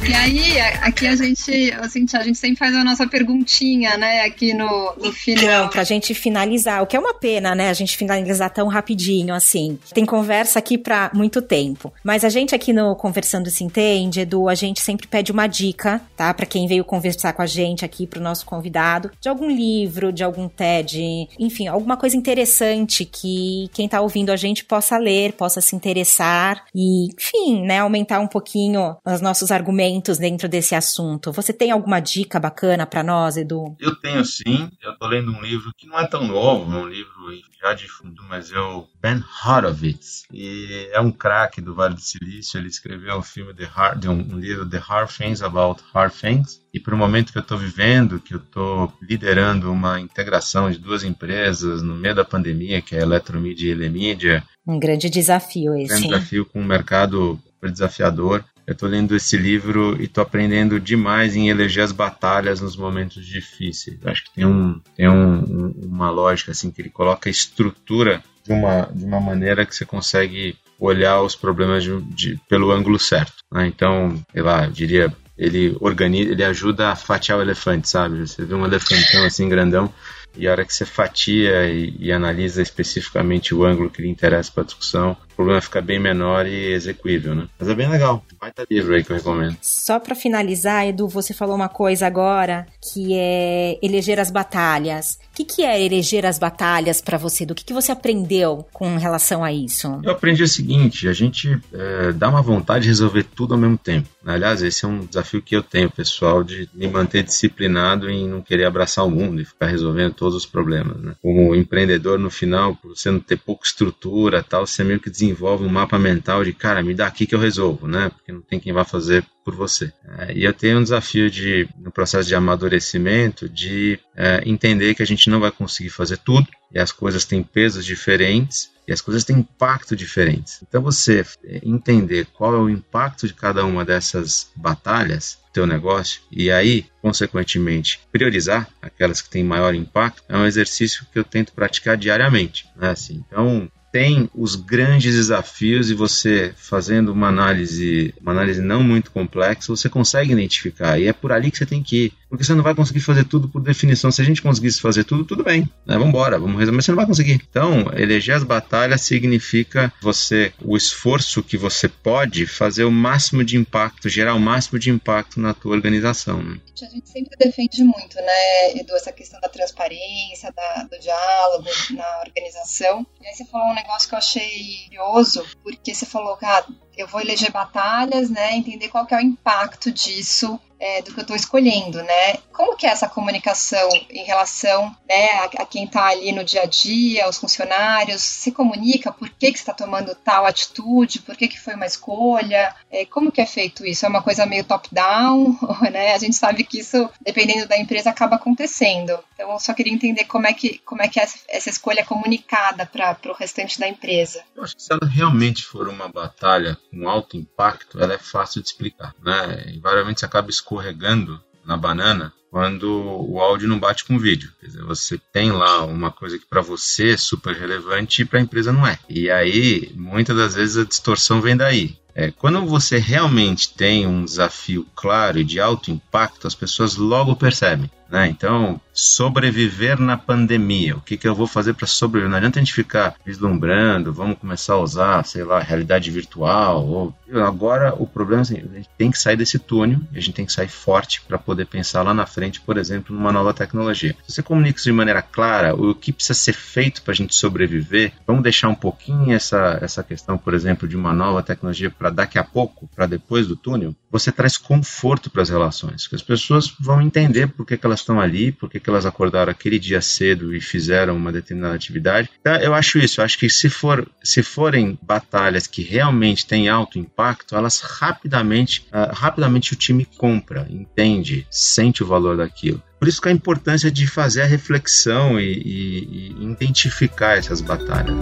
E 0.05 0.13
aí, 0.13 0.59
aqui 0.81 1.07
a 1.07 1.15
gente, 1.15 1.71
assim, 1.79 2.05
a 2.13 2.23
gente 2.23 2.37
sempre 2.37 2.57
faz 2.57 2.75
a 2.75 2.83
nossa 2.83 3.07
perguntinha, 3.07 3.95
né, 3.97 4.21
aqui 4.21 4.53
no, 4.53 4.93
no 5.01 5.13
final. 5.13 5.63
Não, 5.63 5.69
pra 5.69 5.85
gente 5.85 6.13
finalizar, 6.13 6.83
o 6.83 6.87
que 6.87 6.97
é 6.97 6.99
uma 6.99 7.13
pena, 7.13 7.55
né, 7.55 7.69
a 7.69 7.73
gente 7.73 7.95
finalizar 7.95 8.49
tão 8.49 8.67
rapidinho, 8.67 9.33
assim. 9.33 9.79
Tem 9.93 10.05
conversa 10.05 10.59
aqui 10.59 10.77
pra 10.77 11.09
muito 11.13 11.41
tempo. 11.41 11.93
Mas 12.03 12.25
a 12.25 12.29
gente 12.29 12.53
aqui 12.53 12.73
no 12.73 12.97
Conversando 12.97 13.49
Se 13.49 13.63
Entende, 13.63 14.19
Edu, 14.19 14.49
a 14.49 14.55
gente 14.55 14.81
sempre 14.81 15.07
pede 15.07 15.31
uma 15.31 15.47
dica, 15.47 16.01
tá, 16.17 16.33
pra 16.33 16.45
quem 16.45 16.67
veio 16.67 16.83
conversar 16.83 17.31
com 17.31 17.41
a 17.41 17.47
gente 17.47 17.85
aqui, 17.85 18.05
pro 18.05 18.19
nosso 18.21 18.45
convidado, 18.45 19.09
de 19.21 19.29
algum 19.29 19.49
livro, 19.49 20.11
de 20.11 20.23
algum 20.23 20.49
TED, 20.49 21.29
enfim, 21.39 21.67
alguma 21.67 21.95
coisa 21.95 22.17
interessante 22.17 23.05
que 23.05 23.69
quem 23.73 23.87
tá 23.87 24.01
ouvindo 24.01 24.31
a 24.31 24.35
gente 24.35 24.65
possa 24.65 24.97
ler, 24.97 25.31
possa 25.31 25.61
se 25.61 25.77
interessar 25.77 26.65
e, 26.75 27.07
enfim, 27.13 27.61
né, 27.65 27.79
aumentar 27.79 28.19
um 28.19 28.27
pouquinho 28.27 28.97
os 29.05 29.21
nossos 29.21 29.49
argumentos 29.49 29.92
dentro 30.19 30.47
desse 30.47 30.75
assunto. 30.75 31.31
Você 31.31 31.51
tem 31.51 31.71
alguma 31.71 31.99
dica 31.99 32.39
bacana 32.39 32.85
para 32.85 33.03
nós, 33.03 33.37
Edu? 33.37 33.75
Eu 33.79 33.95
tenho 33.95 34.23
sim. 34.25 34.69
Eu 34.81 34.97
tô 34.97 35.07
lendo 35.07 35.31
um 35.31 35.41
livro 35.41 35.71
que 35.77 35.87
não 35.87 35.99
é 35.99 36.07
tão 36.07 36.27
novo, 36.27 36.71
é 36.73 36.77
um 36.77 36.87
livro 36.87 37.13
já 37.61 37.73
de 37.73 37.87
fundo, 37.87 38.21
mas 38.27 38.51
é 38.51 38.59
o 38.59 38.87
Ben 39.01 39.23
Horowitz. 39.45 40.23
E 40.31 40.89
é 40.91 40.99
um 40.99 41.11
craque 41.11 41.61
do 41.61 41.73
Vale 41.73 41.95
do 41.95 42.01
Silício. 42.01 42.57
Ele 42.57 42.67
escreveu 42.67 43.17
um 43.17 43.21
filme 43.21 43.53
de 43.53 43.63
hard, 43.63 44.05
um 44.05 44.37
livro 44.37 44.69
The 44.69 44.77
Hard 44.77 45.09
Things 45.09 45.41
About 45.41 45.81
Hard 45.93 46.13
Things. 46.13 46.61
E 46.73 46.79
para 46.79 46.95
o 46.95 46.97
momento 46.97 47.31
que 47.31 47.37
eu 47.37 47.43
estou 47.43 47.57
vivendo, 47.57 48.19
que 48.19 48.33
eu 48.33 48.39
estou 48.39 48.91
liderando 49.01 49.71
uma 49.71 49.99
integração 49.99 50.69
de 50.69 50.77
duas 50.77 51.03
empresas 51.03 51.81
no 51.81 51.95
meio 51.95 52.15
da 52.15 52.25
pandemia, 52.25 52.81
que 52.81 52.95
é 52.95 52.99
a 52.99 53.03
Eletromídia 53.03 53.67
e 53.67 53.71
a 53.71 53.75
Elemídia. 53.75 54.43
Um 54.67 54.79
grande 54.79 55.09
desafio 55.09 55.75
esse. 55.75 55.85
Um 55.85 55.87
grande 55.87 56.07
desafio 56.07 56.45
com 56.45 56.59
um 56.59 56.65
mercado 56.65 57.39
desafiador. 57.61 58.43
Eu 58.65 58.73
estou 58.73 58.87
lendo 58.87 59.15
esse 59.15 59.35
livro 59.35 60.01
e 60.01 60.05
estou 60.05 60.21
aprendendo 60.21 60.79
demais 60.79 61.35
em 61.35 61.49
eleger 61.49 61.83
as 61.83 61.91
batalhas 61.91 62.61
nos 62.61 62.77
momentos 62.77 63.25
difíceis. 63.25 63.97
Eu 64.01 64.11
acho 64.11 64.23
que 64.23 64.33
tem, 64.33 64.45
um, 64.45 64.79
tem 64.95 65.09
um, 65.09 65.73
uma 65.83 66.09
lógica 66.09 66.51
assim 66.51 66.71
que 66.71 66.81
ele 66.81 66.89
coloca 66.89 67.29
a 67.29 67.31
estrutura 67.31 68.23
de 68.45 68.53
uma, 68.53 68.89
de 68.93 69.03
uma 69.03 69.19
maneira 69.19 69.65
que 69.65 69.75
você 69.75 69.85
consegue 69.85 70.57
olhar 70.79 71.21
os 71.21 71.35
problemas 71.35 71.83
de, 71.83 72.01
de, 72.03 72.39
pelo 72.49 72.71
ângulo 72.71 72.99
certo. 72.99 73.35
Né? 73.51 73.67
Então, 73.67 74.21
sei 74.31 74.41
lá, 74.41 74.65
eu 74.65 74.71
diria, 74.71 75.13
ele 75.37 75.75
organiza, 75.79 76.31
ele 76.31 76.43
ajuda 76.43 76.89
a 76.89 76.95
fatiar 76.95 77.39
o 77.39 77.41
elefante, 77.41 77.89
sabe? 77.89 78.19
Você 78.19 78.43
vê 78.43 78.53
um 78.53 78.65
elefantão 78.65 79.25
assim 79.25 79.47
grandão, 79.47 79.93
e 80.35 80.47
a 80.47 80.51
hora 80.51 80.65
que 80.65 80.73
você 80.73 80.85
fatia 80.85 81.69
e, 81.69 81.95
e 81.99 82.11
analisa 82.11 82.61
especificamente 82.61 83.53
o 83.53 83.63
ângulo 83.63 83.89
que 83.89 84.01
lhe 84.01 84.09
interessa 84.09 84.51
para 84.51 84.63
a 84.63 84.65
discussão, 84.65 85.15
o 85.33 85.35
problema 85.35 85.61
fica 85.61 85.81
bem 85.81 85.99
menor 85.99 86.45
e 86.45 86.71
execuível, 86.71 87.33
né? 87.35 87.47
Mas 87.59 87.67
é 87.67 87.75
bem 87.75 87.89
legal. 87.89 88.23
Vai 88.39 88.49
estar 88.49 88.65
livro 88.69 88.93
aí 88.93 89.03
que 89.03 89.11
eu 89.11 89.17
recomendo. 89.17 89.57
Só 89.61 89.99
para 89.99 90.15
finalizar, 90.15 90.87
Edu, 90.87 91.07
você 91.07 91.33
falou 91.33 91.55
uma 91.55 91.69
coisa 91.69 92.05
agora 92.05 92.65
que 92.81 93.13
é 93.13 93.79
eleger 93.81 94.19
as 94.19 94.29
batalhas. 94.29 95.19
O 95.31 95.35
que, 95.35 95.43
que 95.43 95.63
é 95.63 95.83
eleger 95.83 96.25
as 96.25 96.37
batalhas 96.37 97.01
para 97.01 97.17
você? 97.17 97.45
Do 97.45 97.55
que, 97.55 97.65
que 97.65 97.73
você 97.73 97.91
aprendeu 97.91 98.67
com 98.71 98.97
relação 98.97 99.43
a 99.43 99.51
isso? 99.51 99.99
Eu 100.03 100.11
aprendi 100.11 100.43
o 100.43 100.47
seguinte: 100.47 101.07
a 101.07 101.13
gente 101.13 101.59
é, 101.73 102.11
dá 102.11 102.29
uma 102.29 102.41
vontade 102.41 102.83
de 102.83 102.89
resolver 102.89 103.23
tudo 103.23 103.53
ao 103.53 103.59
mesmo 103.59 103.77
tempo. 103.77 104.07
Aliás, 104.25 104.61
esse 104.61 104.85
é 104.85 104.87
um 104.87 105.05
desafio 105.05 105.41
que 105.41 105.55
eu 105.55 105.63
tenho, 105.63 105.89
pessoal, 105.89 106.43
de 106.43 106.69
me 106.73 106.87
manter 106.87 107.23
disciplinado 107.23 108.09
em 108.09 108.27
não 108.27 108.41
querer 108.41 108.65
abraçar 108.65 109.05
o 109.05 109.11
mundo 109.11 109.41
e 109.41 109.45
ficar 109.45 109.67
resolvendo 109.67 110.13
todos 110.13 110.35
os 110.35 110.45
problemas. 110.45 110.97
Né? 111.01 111.15
Como 111.21 111.53
empreendedor, 111.55 112.17
no 112.17 112.29
final, 112.29 112.75
por 112.75 112.95
você 112.95 113.11
não 113.11 113.19
ter 113.19 113.37
pouca 113.37 113.65
estrutura 113.65 114.43
tal, 114.43 114.65
você 114.65 114.83
meio 114.83 114.99
que 114.99 115.09
desenvolve 115.23 115.63
um 115.63 115.69
mapa 115.69 115.97
mental 115.97 116.43
de, 116.43 116.53
cara, 116.53 116.83
me 116.83 116.93
dá 116.93 117.07
aqui 117.07 117.25
que 117.25 117.33
eu 117.33 117.39
resolvo, 117.39 117.87
né? 117.87 118.09
Porque 118.09 118.31
não 118.31 118.41
tem 118.41 118.59
quem 118.59 118.73
vá 118.73 118.83
fazer 118.83 119.25
por 119.43 119.55
você. 119.55 119.91
É, 120.19 120.33
e 120.33 120.43
eu 120.43 120.53
tenho 120.53 120.79
um 120.79 120.83
desafio 120.83 121.29
de, 121.29 121.67
no 121.77 121.91
processo 121.91 122.27
de 122.27 122.35
amadurecimento, 122.35 123.47
de 123.47 123.99
é, 124.15 124.41
entender 124.45 124.93
que 124.93 125.03
a 125.03 125.05
gente 125.05 125.29
não 125.29 125.39
vai 125.39 125.51
conseguir 125.51 125.89
fazer 125.89 126.17
tudo 126.17 126.47
e 126.71 126.79
as 126.79 126.91
coisas 126.91 127.25
têm 127.25 127.41
pesos 127.43 127.85
diferentes 127.85 128.71
e 128.87 128.91
as 128.91 128.99
coisas 128.99 129.23
têm 129.23 129.37
impacto 129.37 129.95
diferentes. 129.95 130.59
Então 130.67 130.81
você 130.81 131.25
entender 131.63 132.27
qual 132.33 132.53
é 132.53 132.57
o 132.57 132.69
impacto 132.69 133.27
de 133.27 133.33
cada 133.33 133.65
uma 133.65 133.85
dessas 133.85 134.51
batalhas 134.55 135.37
teu 135.53 135.67
negócio 135.67 136.21
e 136.31 136.51
aí, 136.51 136.85
consequentemente, 137.01 137.99
priorizar 138.11 138.67
aquelas 138.81 139.21
que 139.21 139.29
têm 139.29 139.43
maior 139.43 139.75
impacto 139.75 140.23
é 140.27 140.35
um 140.35 140.47
exercício 140.47 141.05
que 141.13 141.19
eu 141.19 141.23
tento 141.23 141.53
praticar 141.53 141.95
diariamente. 141.95 142.65
Né? 142.75 142.89
Assim, 142.89 143.23
então, 143.27 143.71
tem 143.93 144.27
os 144.33 144.55
grandes 144.55 145.13
desafios 145.13 145.91
e 145.91 145.93
você 145.93 146.51
fazendo 146.57 147.11
uma 147.11 147.27
análise, 147.27 148.11
uma 148.19 148.31
análise 148.31 148.59
não 148.59 148.81
muito 148.81 149.11
complexa, 149.11 149.67
você 149.67 149.87
consegue 149.87 150.33
identificar. 150.33 150.99
E 150.99 151.05
é 151.05 151.13
por 151.13 151.31
ali 151.31 151.51
que 151.51 151.59
você 151.59 151.65
tem 151.67 151.83
que 151.83 152.05
ir, 152.05 152.13
porque 152.33 152.43
você 152.43 152.55
não 152.55 152.63
vai 152.63 152.73
conseguir 152.73 152.99
fazer 152.99 153.25
tudo 153.25 153.47
por 153.47 153.61
definição. 153.61 154.11
Se 154.11 154.19
a 154.19 154.25
gente 154.25 154.41
conseguisse 154.41 154.81
fazer 154.81 155.03
tudo, 155.03 155.23
tudo 155.23 155.43
bem, 155.43 155.69
né? 155.85 155.93
Vamos 155.93 156.07
embora, 156.07 156.39
vamos 156.39 156.57
resolver, 156.57 156.75
mas 156.75 156.85
você 156.85 156.91
não 156.91 156.95
vai 156.95 157.05
conseguir. 157.05 157.33
Então, 157.33 157.91
eleger 157.95 158.35
as 158.35 158.43
batalhas 158.43 159.01
significa 159.01 159.93
você 160.01 160.51
o 160.65 160.75
esforço 160.75 161.43
que 161.43 161.55
você 161.55 161.87
pode 161.87 162.47
fazer 162.47 162.85
o 162.85 162.91
máximo 162.91 163.43
de 163.43 163.55
impacto, 163.55 164.09
gerar 164.09 164.33
o 164.33 164.39
máximo 164.39 164.79
de 164.79 164.89
impacto 164.89 165.39
na 165.39 165.53
tua 165.53 165.73
organização. 165.73 166.41
Né? 166.41 166.59
A 166.81 166.85
gente 166.85 167.07
sempre 167.07 167.37
defende 167.37 167.83
muito, 167.83 168.15
né, 168.15 168.79
Edu, 168.79 168.95
essa 168.95 169.11
questão 169.11 169.39
da 169.39 169.47
transparência, 169.47 170.51
da, 170.51 170.87
do 170.89 170.99
diálogo 170.99 171.69
na 171.91 172.23
organização. 172.25 173.05
E 173.21 173.27
aí 173.27 173.35
você 173.35 173.45
falou 173.45 173.67
um 173.67 173.75
negócio 173.75 174.09
que 174.09 174.15
eu 174.15 174.19
achei 174.19 174.87
curioso, 174.87 175.45
porque 175.61 175.93
você 175.93 176.07
falou, 176.07 176.35
cara, 176.37 176.65
eu 176.97 177.07
vou 177.07 177.21
eleger 177.21 177.51
batalhas, 177.51 178.29
né? 178.29 178.55
Entender 178.55 178.89
qual 178.89 179.05
que 179.05 179.13
é 179.13 179.17
o 179.17 179.21
impacto 179.21 179.91
disso 179.91 180.59
é, 180.83 181.01
do 181.01 181.13
que 181.13 181.19
eu 181.19 181.21
estou 181.21 181.35
escolhendo, 181.35 182.03
né? 182.03 182.33
Como 182.51 182.75
que 182.75 182.85
é 182.85 182.89
essa 182.89 183.07
comunicação 183.07 183.89
em 184.09 184.25
relação 184.25 184.93
né, 185.07 185.29
a, 185.39 185.45
a 185.45 185.65
quem 185.65 185.85
está 185.85 186.07
ali 186.07 186.33
no 186.33 186.43
dia 186.43 186.63
a 186.63 186.65
dia, 186.65 187.23
aos 187.23 187.37
funcionários? 187.37 188.21
Se 188.21 188.51
comunica 188.51 189.09
por 189.09 189.29
que, 189.29 189.51
que 189.51 189.57
você 189.57 189.61
está 189.61 189.73
tomando 189.73 190.13
tal 190.13 190.45
atitude, 190.45 191.21
por 191.21 191.37
que, 191.37 191.47
que 191.47 191.59
foi 191.59 191.75
uma 191.75 191.85
escolha? 191.85 192.75
É, 192.91 193.05
como 193.05 193.31
que 193.31 193.39
é 193.39 193.45
feito 193.45 193.85
isso? 193.85 194.05
É 194.05 194.09
uma 194.09 194.21
coisa 194.21 194.45
meio 194.45 194.65
top-down, 194.65 195.57
né? 195.89 196.13
A 196.13 196.17
gente 196.17 196.35
sabe 196.35 196.65
que 196.65 196.79
isso, 196.79 197.09
dependendo 197.21 197.65
da 197.65 197.77
empresa, 197.77 198.09
acaba 198.09 198.35
acontecendo. 198.35 199.17
Então, 199.35 199.51
eu 199.51 199.59
só 199.59 199.73
queria 199.73 199.93
entender 199.93 200.25
como 200.25 200.47
é 200.47 200.53
que, 200.53 200.79
como 200.79 201.01
é, 201.01 201.07
que 201.07 201.19
essa, 201.19 201.39
essa 201.47 201.69
escolha 201.69 202.01
é 202.01 202.05
comunicada 202.05 202.85
para 202.85 203.17
o 203.31 203.33
restante 203.33 203.79
da 203.79 203.87
empresa. 203.87 204.43
Eu 204.53 204.63
acho 204.63 204.75
que 204.75 204.83
se 204.83 204.91
ela 204.91 205.09
realmente 205.09 205.63
for 205.63 205.87
uma 205.87 206.09
batalha 206.09 206.77
com 206.93 207.09
alto 207.09 207.35
impacto, 207.35 207.99
ela 207.99 208.13
é 208.13 208.19
fácil 208.19 208.61
de 208.61 208.67
explicar, 208.67 209.15
né? 209.21 209.71
Invariavelmente 209.73 210.19
você 210.19 210.25
acaba 210.25 210.49
escorregando 210.49 211.43
na 211.65 211.75
banana 211.75 212.31
quando 212.53 212.87
o 212.87 213.39
áudio 213.39 213.67
não 213.67 213.79
bate 213.79 214.05
com 214.05 214.15
o 214.15 214.19
vídeo. 214.19 214.51
Quer 214.59 214.67
dizer, 214.67 214.83
você 214.83 215.19
tem 215.31 215.51
lá 215.51 215.83
uma 215.85 216.11
coisa 216.11 216.37
que 216.37 216.45
para 216.45 216.61
você 216.61 217.13
é 217.13 217.17
super 217.17 217.55
relevante 217.55 218.21
e 218.21 218.25
para 218.25 218.37
a 218.37 218.43
empresa 218.43 218.71
não 218.71 218.85
é. 218.85 218.99
E 219.09 219.27
aí, 219.31 219.91
muitas 219.95 220.37
das 220.37 220.53
vezes 220.53 220.77
a 220.77 220.85
distorção 220.85 221.41
vem 221.41 221.57
daí. 221.57 221.97
É, 222.15 222.29
quando 222.29 222.63
você 222.65 222.99
realmente 222.99 223.73
tem 223.73 224.05
um 224.05 224.23
desafio 224.23 224.85
claro 224.95 225.39
e 225.39 225.43
de 225.43 225.59
alto 225.59 225.89
impacto, 225.89 226.45
as 226.45 226.53
pessoas 226.53 226.95
logo 226.95 227.35
percebem. 227.35 227.89
Né? 228.13 228.27
Então, 228.27 228.79
sobreviver 228.93 229.99
na 229.99 230.15
pandemia. 230.15 230.95
O 230.95 231.01
que, 231.01 231.17
que 231.17 231.27
eu 231.27 231.33
vou 231.33 231.47
fazer 231.47 231.73
para 231.73 231.87
sobreviver? 231.87 232.29
Não 232.29 232.37
adianta 232.37 232.59
a 232.59 232.61
gente 232.61 232.71
ficar 232.71 233.15
vislumbrando, 233.25 234.13
vamos 234.13 234.37
começar 234.37 234.73
a 234.73 234.79
usar, 234.79 235.25
sei 235.25 235.43
lá, 235.43 235.59
realidade 235.59 236.11
virtual. 236.11 236.85
Ou... 236.85 237.15
Agora, 237.43 237.95
o 237.97 238.05
problema 238.05 238.41
é 238.41 238.43
assim, 238.43 238.57
a 238.57 238.75
gente 238.75 238.89
tem 238.95 239.09
que 239.09 239.17
sair 239.17 239.35
desse 239.35 239.57
túnel 239.57 239.99
a 240.13 240.19
gente 240.19 240.33
tem 240.33 240.45
que 240.45 240.53
sair 240.53 240.67
forte 240.67 241.23
para 241.27 241.39
poder 241.39 241.65
pensar 241.65 242.03
lá 242.03 242.13
na 242.13 242.27
frente, 242.27 242.42
por 242.59 242.77
exemplo, 242.77 243.15
numa 243.15 243.31
nova 243.31 243.53
tecnologia. 243.53 244.15
Se 244.27 244.35
você 244.35 244.43
comunica 244.43 244.77
isso 244.77 244.89
de 244.89 244.91
maneira 244.91 245.21
clara, 245.21 245.75
o 245.75 245.93
que 245.93 246.11
precisa 246.11 246.33
ser 246.33 246.53
feito 246.53 247.01
para 247.01 247.11
a 247.11 247.15
gente 247.15 247.35
sobreviver, 247.35 248.13
vamos 248.25 248.43
deixar 248.43 248.69
um 248.69 248.75
pouquinho 248.75 249.33
essa, 249.33 249.77
essa 249.81 250.03
questão, 250.03 250.37
por 250.37 250.53
exemplo, 250.53 250.87
de 250.87 250.95
uma 250.95 251.13
nova 251.13 251.43
tecnologia 251.43 251.89
para 251.89 252.09
daqui 252.09 252.37
a 252.37 252.43
pouco, 252.43 252.89
para 252.95 253.05
depois 253.05 253.47
do 253.47 253.55
túnel, 253.55 253.95
você 254.13 254.31
traz 254.31 254.57
conforto 254.57 255.29
para 255.29 255.41
as 255.41 255.49
relações, 255.49 256.05
que 256.05 256.15
as 256.15 256.21
pessoas 256.21 256.71
vão 256.79 257.01
entender 257.01 257.47
por 257.47 257.65
que, 257.65 257.75
que 257.75 257.85
elas 257.85 258.01
estão 258.01 258.21
ali, 258.21 258.51
por 258.51 258.69
que, 258.69 258.79
que 258.79 258.89
elas 258.89 259.07
acordaram 259.07 259.51
aquele 259.51 259.79
dia 259.79 260.01
cedo 260.01 260.55
e 260.55 260.61
fizeram 260.61 261.15
uma 261.15 261.31
determinada 261.31 261.73
atividade. 261.73 262.29
Então, 262.39 262.55
eu 262.57 262.73
acho 262.75 262.99
isso, 262.99 263.19
eu 263.19 263.25
acho 263.25 263.39
que 263.39 263.49
se, 263.49 263.69
for, 263.69 264.07
se 264.23 264.43
forem 264.43 264.99
batalhas 265.01 265.65
que 265.65 265.81
realmente 265.81 266.45
têm 266.45 266.69
alto 266.69 266.99
impacto, 266.99 267.55
elas 267.55 267.81
rapidamente, 267.81 268.85
uh, 268.91 269.13
rapidamente 269.13 269.73
o 269.73 269.75
time 269.75 270.05
compra, 270.05 270.67
entende, 270.69 271.47
sente 271.49 272.03
o 272.03 272.07
valor 272.07 272.32
daquilo. 272.37 272.81
Por 272.99 273.07
isso 273.07 273.21
que 273.21 273.29
a 273.29 273.31
importância 273.31 273.91
de 273.91 274.07
fazer 274.07 274.41
a 274.41 274.45
reflexão 274.45 275.39
e, 275.39 275.51
e, 275.51 276.35
e 276.39 276.51
identificar 276.51 277.37
essas 277.37 277.61
batalhas. 277.61 278.15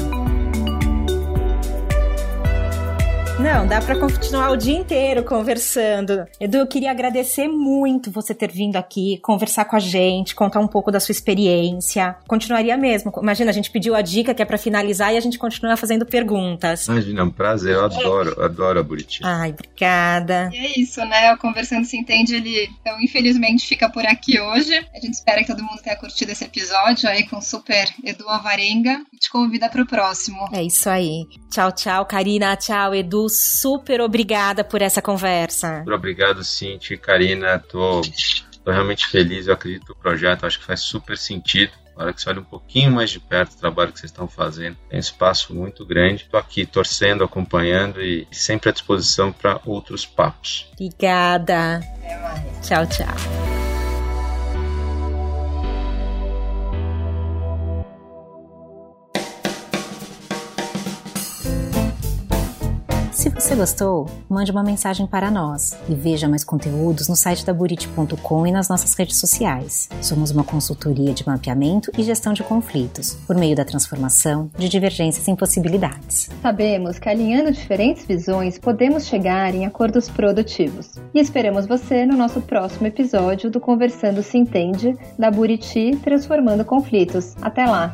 Não, 3.41 3.65
dá 3.65 3.81
para 3.81 3.97
continuar 3.97 4.51
o 4.51 4.55
dia 4.55 4.77
inteiro 4.77 5.23
conversando. 5.23 6.27
Edu, 6.39 6.59
eu 6.59 6.67
queria 6.67 6.91
agradecer 6.91 7.47
muito 7.47 8.11
você 8.11 8.35
ter 8.35 8.51
vindo 8.51 8.75
aqui, 8.75 9.17
conversar 9.23 9.65
com 9.65 9.75
a 9.75 9.79
gente, 9.79 10.35
contar 10.35 10.59
um 10.59 10.67
pouco 10.67 10.91
da 10.91 10.99
sua 10.99 11.11
experiência. 11.11 12.15
Continuaria 12.27 12.77
mesmo. 12.77 13.11
Imagina, 13.19 13.49
a 13.49 13.53
gente 13.53 13.71
pediu 13.71 13.95
a 13.95 14.01
dica 14.03 14.35
que 14.35 14.43
é 14.43 14.45
para 14.45 14.59
finalizar 14.59 15.11
e 15.11 15.17
a 15.17 15.19
gente 15.19 15.39
continua 15.39 15.75
fazendo 15.75 16.05
perguntas. 16.05 16.85
Imagina, 16.85 17.21
é 17.21 17.23
um 17.23 17.31
prazer. 17.31 17.73
Eu 17.73 17.85
adoro, 17.85 18.39
é. 18.39 18.45
adoro 18.45 18.79
a 18.79 18.83
Buriti. 18.83 19.21
Ai, 19.23 19.49
obrigada. 19.49 20.51
E 20.53 20.57
é 20.57 20.79
isso, 20.79 21.03
né? 21.05 21.33
O 21.33 21.37
Conversando 21.39 21.83
Se 21.85 21.97
Entende, 21.97 22.35
ele, 22.35 22.69
então, 22.79 23.01
infelizmente, 23.01 23.65
fica 23.65 23.89
por 23.89 24.05
aqui 24.05 24.39
hoje. 24.39 24.75
A 24.95 24.99
gente 24.99 25.15
espera 25.15 25.41
que 25.41 25.47
todo 25.47 25.63
mundo 25.63 25.81
tenha 25.81 25.95
curtido 25.95 26.31
esse 26.31 26.43
episódio 26.43 27.09
aí 27.09 27.27
com 27.27 27.37
o 27.37 27.41
super 27.41 27.91
Edu 28.05 28.29
Avarenga 28.29 29.01
e 29.11 29.17
te 29.17 29.31
convida 29.31 29.67
para 29.67 29.81
o 29.81 29.87
próximo. 29.87 30.47
É 30.53 30.61
isso 30.61 30.87
aí. 30.87 31.25
Tchau, 31.49 31.71
tchau, 31.71 32.05
Karina. 32.05 32.55
Tchau, 32.55 32.93
Edu 32.93 33.30
super 33.31 34.01
obrigada 34.01 34.63
por 34.63 34.81
essa 34.81 35.01
conversa. 35.01 35.79
Super 35.79 35.93
obrigado, 35.93 36.43
Cintia 36.43 36.95
e 36.95 36.97
Karina. 36.97 37.59
Tô, 37.59 38.01
tô 38.63 38.71
realmente 38.71 39.07
feliz. 39.07 39.47
Eu 39.47 39.53
acredito 39.53 39.89
no 39.89 39.95
projeto, 39.95 40.45
acho 40.45 40.59
que 40.59 40.65
faz 40.65 40.81
super 40.81 41.17
sentido. 41.17 41.71
Na 41.95 42.05
hora 42.05 42.13
que 42.13 42.21
você 42.21 42.29
olha 42.29 42.39
um 42.39 42.45
pouquinho 42.45 42.91
mais 42.91 43.09
de 43.09 43.19
perto 43.19 43.53
o 43.53 43.57
trabalho 43.57 43.91
que 43.91 43.99
vocês 43.99 44.11
estão 44.11 44.27
fazendo, 44.27 44.77
tem 44.89 44.97
um 44.97 44.99
espaço 44.99 45.53
muito 45.53 45.85
grande. 45.85 46.23
Estou 46.23 46.39
aqui 46.39 46.65
torcendo, 46.65 47.23
acompanhando 47.23 48.01
e 48.01 48.27
sempre 48.31 48.69
à 48.69 48.71
disposição 48.71 49.31
para 49.31 49.59
outros 49.65 50.05
papos. 50.05 50.67
Obrigada. 50.73 51.81
Tchau, 52.63 52.85
tchau. 52.87 53.40
Se 63.21 63.29
você 63.29 63.53
gostou, 63.53 64.09
mande 64.27 64.51
uma 64.51 64.63
mensagem 64.63 65.05
para 65.05 65.29
nós 65.29 65.77
e 65.87 65.93
veja 65.93 66.27
mais 66.27 66.43
conteúdos 66.43 67.07
no 67.07 67.15
site 67.15 67.45
da 67.45 67.53
Buriti.com 67.53 68.47
e 68.47 68.51
nas 68.51 68.67
nossas 68.67 68.95
redes 68.95 69.17
sociais. 69.17 69.87
Somos 70.01 70.31
uma 70.31 70.43
consultoria 70.43 71.13
de 71.13 71.27
mapeamento 71.27 71.91
e 71.95 72.01
gestão 72.01 72.33
de 72.33 72.41
conflitos, 72.41 73.13
por 73.27 73.35
meio 73.35 73.55
da 73.55 73.63
transformação 73.63 74.49
de 74.57 74.67
divergências 74.67 75.27
em 75.27 75.35
possibilidades. 75.35 76.31
Sabemos 76.41 76.97
que 76.97 77.09
alinhando 77.09 77.51
diferentes 77.51 78.07
visões 78.07 78.57
podemos 78.57 79.05
chegar 79.05 79.53
em 79.53 79.67
acordos 79.67 80.09
produtivos. 80.09 80.89
E 81.13 81.19
esperamos 81.19 81.67
você 81.67 82.07
no 82.07 82.17
nosso 82.17 82.41
próximo 82.41 82.87
episódio 82.87 83.51
do 83.51 83.59
Conversando 83.59 84.23
Se 84.23 84.35
Entende, 84.35 84.97
da 85.19 85.29
Buriti 85.29 85.95
Transformando 86.03 86.65
Conflitos. 86.65 87.35
Até 87.39 87.67
lá! 87.67 87.93